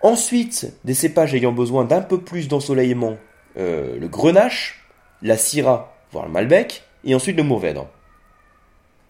Ensuite, 0.00 0.72
des 0.84 0.94
cépages 0.94 1.34
ayant 1.34 1.52
besoin 1.52 1.84
d'un 1.84 2.00
peu 2.00 2.20
plus 2.20 2.46
d'ensoleillement, 2.46 3.16
euh, 3.56 3.98
le 3.98 4.06
Grenache, 4.06 4.84
la 5.22 5.36
Syrah, 5.36 5.96
voire 6.12 6.26
le 6.26 6.30
Malbec, 6.30 6.84
et 7.04 7.14
ensuite 7.14 7.36
le 7.36 7.42
Mourvèdre. 7.42 7.88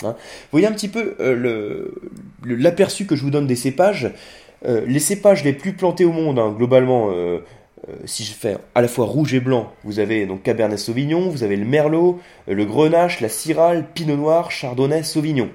Hein. 0.05 0.13
vous 0.13 0.51
voyez 0.53 0.67
un 0.67 0.73
petit 0.73 0.89
peu 0.89 1.17
euh, 1.19 1.89
l'aperçu 2.45 3.05
que 3.05 3.17
je 3.17 3.23
vous 3.23 3.31
donne 3.31 3.47
des 3.47 3.57
cépages. 3.57 4.13
Les 4.63 4.99
cépages 4.99 5.45
les 5.45 5.53
plus 5.53 5.73
plantés 5.73 6.05
au 6.05 6.13
monde, 6.13 6.39
hein, 6.39 6.55
globalement, 6.57 7.11
euh, 7.89 7.93
si 8.05 8.25
je 8.25 8.33
fais 8.33 8.57
à 8.75 8.83
la 8.83 8.89
fois 8.89 9.07
rouge 9.07 9.33
et 9.35 9.41
blanc, 9.41 9.73
vous 9.85 9.99
avez 10.01 10.27
donc 10.27 10.43
Cabernet 10.43 10.79
Sauvignon, 10.79 11.31
vous 11.31 11.43
avez 11.43 11.57
le 11.57 11.65
Merlot, 11.65 12.21
euh, 12.49 12.55
le 12.55 12.65
Grenache, 12.65 13.21
la 13.21 13.29
Syrah, 13.29 13.77
Pinot 13.95 14.17
Noir, 14.17 14.51
Chardonnay, 14.51 15.03
Sauvignon. 15.03 15.51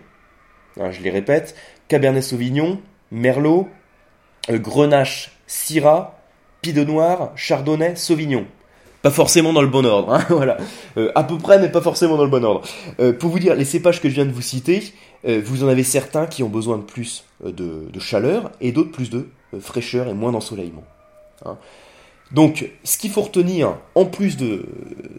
Hein, 0.80 0.92
je 0.92 1.02
les 1.02 1.10
répète, 1.10 1.56
Cabernet 1.88 2.24
Sauvignon, 2.24 2.80
Merlot, 3.12 3.68
euh, 4.50 4.58
Grenache, 4.58 5.38
Syrah, 5.48 6.20
Pinot 6.62 6.86
Noir, 6.86 7.34
Chardonnay, 7.36 7.96
Sauvignon. 7.96 8.48
Pas 9.04 9.12
forcément 9.12 9.54
dans 9.54 9.62
le 9.62 9.68
bon 9.68 9.86
ordre, 9.86 10.14
hein, 10.14 10.26
voilà. 10.30 10.58
à 11.14 11.24
peu 11.24 11.38
près, 11.38 11.60
mais 11.60 11.70
pas 11.70 11.82
forcément 11.82 12.18
dans 12.18 12.24
le 12.24 12.32
bon 12.32 12.44
ordre. 12.44 12.62
pour 13.20 13.30
vous 13.30 13.40
dire, 13.40 13.54
les 13.54 13.66
cépages 13.66 14.02
que 14.02 14.10
je 14.10 14.16
viens 14.16 14.26
de 14.26 14.32
vous 14.32 14.42
citer, 14.42 14.82
vous 15.26 15.64
en 15.64 15.68
avez 15.68 15.84
certains 15.84 16.26
qui 16.26 16.42
ont 16.42 16.50
besoin 16.50 16.78
de 16.78 16.84
plus 16.84 17.26
de, 17.46 18.00
chaleur 18.00 18.52
et 18.62 18.72
d'autres 18.72 18.92
plus 18.92 19.10
de 19.10 19.28
fraîcheur 19.60 20.08
et 20.08 20.14
moins 20.14 20.32
d'ensoleillement. 20.32 20.84
Hein. 21.46 21.58
Donc, 22.34 22.72
ce 22.84 22.98
qu'il 22.98 23.12
faut 23.12 23.22
retenir, 23.22 23.78
en 23.94 24.06
plus 24.06 24.38
de 24.38 24.66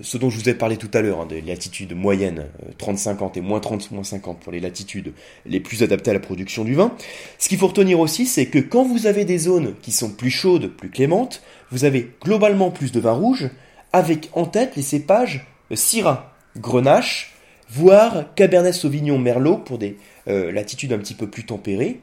ce 0.02 0.18
dont 0.18 0.30
je 0.30 0.38
vous 0.38 0.48
ai 0.48 0.54
parlé 0.54 0.76
tout 0.76 0.90
à 0.92 1.00
l'heure, 1.00 1.20
hein, 1.20 1.26
des 1.26 1.40
latitudes 1.40 1.94
moyennes, 1.94 2.46
30-50 2.80 3.22
euh, 3.22 3.28
et 3.36 3.40
moins 3.40 3.60
30-50 3.60 4.38
pour 4.38 4.50
les 4.50 4.58
latitudes 4.58 5.12
les 5.46 5.60
plus 5.60 5.84
adaptées 5.84 6.10
à 6.10 6.14
la 6.14 6.18
production 6.18 6.64
du 6.64 6.74
vin, 6.74 6.92
ce 7.38 7.48
qu'il 7.48 7.58
faut 7.58 7.68
retenir 7.68 8.00
aussi, 8.00 8.26
c'est 8.26 8.46
que 8.46 8.58
quand 8.58 8.82
vous 8.82 9.06
avez 9.06 9.24
des 9.24 9.38
zones 9.38 9.74
qui 9.80 9.92
sont 9.92 10.10
plus 10.10 10.30
chaudes, 10.30 10.66
plus 10.66 10.90
clémentes, 10.90 11.40
vous 11.70 11.84
avez 11.84 12.10
globalement 12.20 12.72
plus 12.72 12.90
de 12.90 12.98
vin 12.98 13.12
rouge, 13.12 13.48
avec 13.94 14.28
en 14.32 14.44
tête 14.44 14.74
les 14.74 14.82
cépages 14.82 15.46
euh, 15.70 15.76
Syrah, 15.76 16.34
Grenache, 16.58 17.32
voire 17.70 18.34
Cabernet 18.34 18.74
Sauvignon 18.74 19.18
Merlot 19.18 19.58
pour 19.58 19.78
des 19.78 19.96
euh, 20.26 20.50
latitudes 20.50 20.92
un 20.92 20.98
petit 20.98 21.14
peu 21.14 21.30
plus 21.30 21.46
tempérées, 21.46 22.00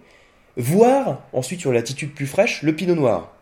voire 0.56 1.21
ensuite 1.34 1.60
sur 1.60 1.71
la 1.73 1.80
latitude 1.80 2.13
plus 2.13 2.27
fraîche, 2.27 2.63
le 2.63 2.73
Pinot 2.73 2.95
Noir. 2.95 3.36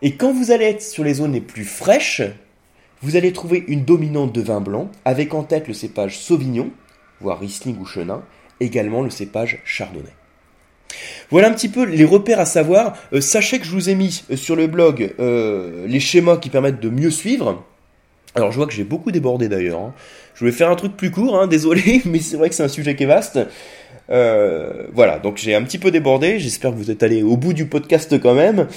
Et 0.00 0.16
quand 0.16 0.32
vous 0.32 0.50
allez 0.50 0.64
être 0.64 0.80
sur 0.80 1.04
les 1.04 1.12
zones 1.12 1.34
les 1.34 1.42
plus 1.42 1.66
fraîches, 1.66 2.22
vous 3.02 3.16
allez 3.16 3.34
trouver 3.34 3.64
une 3.68 3.84
dominante 3.84 4.32
de 4.32 4.40
vin 4.40 4.62
blanc, 4.62 4.90
avec 5.04 5.34
en 5.34 5.42
tête 5.42 5.68
le 5.68 5.74
cépage 5.74 6.18
Sauvignon, 6.18 6.70
voire 7.20 7.38
Riesling 7.38 7.78
ou 7.78 7.84
Chenin, 7.84 8.24
également 8.60 9.02
le 9.02 9.10
cépage 9.10 9.60
Chardonnay. 9.66 10.14
Voilà 11.30 11.48
un 11.48 11.52
petit 11.52 11.68
peu 11.68 11.84
les 11.84 12.04
repères 12.04 12.40
à 12.40 12.46
savoir. 12.46 12.96
Euh, 13.12 13.20
sachez 13.20 13.58
que 13.58 13.64
je 13.64 13.72
vous 13.72 13.90
ai 13.90 13.94
mis 13.94 14.22
euh, 14.30 14.36
sur 14.36 14.56
le 14.56 14.66
blog 14.66 15.14
euh, 15.18 15.86
les 15.86 16.00
schémas 16.00 16.36
qui 16.36 16.50
permettent 16.50 16.80
de 16.80 16.88
mieux 16.88 17.10
suivre. 17.10 17.64
Alors 18.34 18.52
je 18.52 18.56
vois 18.56 18.66
que 18.66 18.72
j'ai 18.72 18.84
beaucoup 18.84 19.10
débordé 19.10 19.48
d'ailleurs. 19.48 19.80
Hein. 19.80 19.94
Je 20.34 20.40
voulais 20.40 20.52
faire 20.52 20.70
un 20.70 20.76
truc 20.76 20.96
plus 20.96 21.10
court, 21.10 21.38
hein, 21.40 21.46
désolé, 21.48 22.02
mais 22.04 22.20
c'est 22.20 22.36
vrai 22.36 22.48
que 22.48 22.54
c'est 22.54 22.64
un 22.64 22.68
sujet 22.68 22.94
qui 22.94 23.04
est 23.04 23.06
vaste. 23.06 23.38
Voilà, 24.08 25.18
donc 25.18 25.36
j'ai 25.36 25.54
un 25.54 25.62
petit 25.62 25.78
peu 25.78 25.90
débordé, 25.90 26.38
j'espère 26.38 26.70
que 26.70 26.76
vous 26.76 26.92
êtes 26.92 27.02
allé 27.02 27.22
au 27.24 27.36
bout 27.36 27.52
du 27.52 27.66
podcast 27.66 28.20
quand 28.20 28.34
même. 28.34 28.68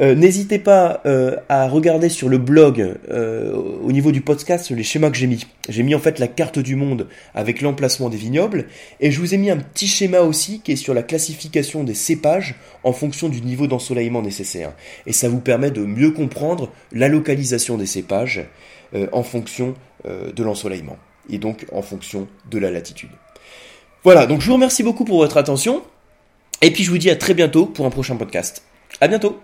Euh, 0.00 0.14
n'hésitez 0.14 0.58
pas 0.58 1.00
euh, 1.06 1.36
à 1.48 1.68
regarder 1.68 2.08
sur 2.08 2.28
le 2.28 2.38
blog, 2.38 2.96
au 3.10 3.92
niveau 3.92 4.12
du 4.12 4.20
podcast, 4.20 4.70
les 4.70 4.82
schémas 4.82 5.10
que 5.10 5.16
j'ai 5.16 5.26
mis. 5.26 5.46
J'ai 5.68 5.82
mis 5.82 5.94
en 5.94 5.98
fait 5.98 6.18
la 6.18 6.28
carte 6.28 6.58
du 6.58 6.76
monde 6.76 7.08
avec 7.34 7.60
l'emplacement 7.60 8.08
des 8.08 8.16
vignobles, 8.16 8.66
et 9.00 9.10
je 9.10 9.20
vous 9.20 9.34
ai 9.34 9.36
mis 9.36 9.50
un 9.50 9.56
petit 9.56 9.86
schéma 9.86 10.20
aussi 10.20 10.60
qui 10.60 10.72
est 10.72 10.76
sur 10.76 10.94
la 10.94 11.02
classification 11.02 11.84
des 11.84 11.94
cépages 11.94 12.54
en 12.84 12.92
fonction 12.92 13.28
du 13.28 13.40
niveau 13.40 13.66
d'ensoleillement 13.66 14.22
nécessaire. 14.22 14.72
Et 15.06 15.12
ça 15.12 15.28
vous 15.28 15.40
permet 15.40 15.70
de 15.70 15.82
mieux 15.82 16.10
comprendre 16.10 16.70
la 16.92 17.08
localisation 17.08 17.76
des 17.76 17.86
cépages 17.86 18.46
en 19.12 19.22
fonction 19.22 19.74
de 20.06 20.42
l'ensoleillement, 20.42 20.96
et 21.28 21.38
donc 21.38 21.66
en 21.72 21.82
fonction 21.82 22.28
de 22.50 22.58
la 22.58 22.70
latitude. 22.70 23.10
Voilà, 24.04 24.26
donc 24.26 24.40
je 24.40 24.46
vous 24.46 24.54
remercie 24.54 24.82
beaucoup 24.82 25.04
pour 25.04 25.18
votre 25.18 25.36
attention. 25.36 25.82
Et 26.62 26.72
puis 26.72 26.84
je 26.84 26.90
vous 26.90 26.98
dis 26.98 27.10
à 27.10 27.16
très 27.16 27.34
bientôt 27.34 27.66
pour 27.66 27.86
un 27.86 27.90
prochain 27.90 28.16
podcast. 28.16 28.62
À 29.00 29.08
bientôt 29.08 29.38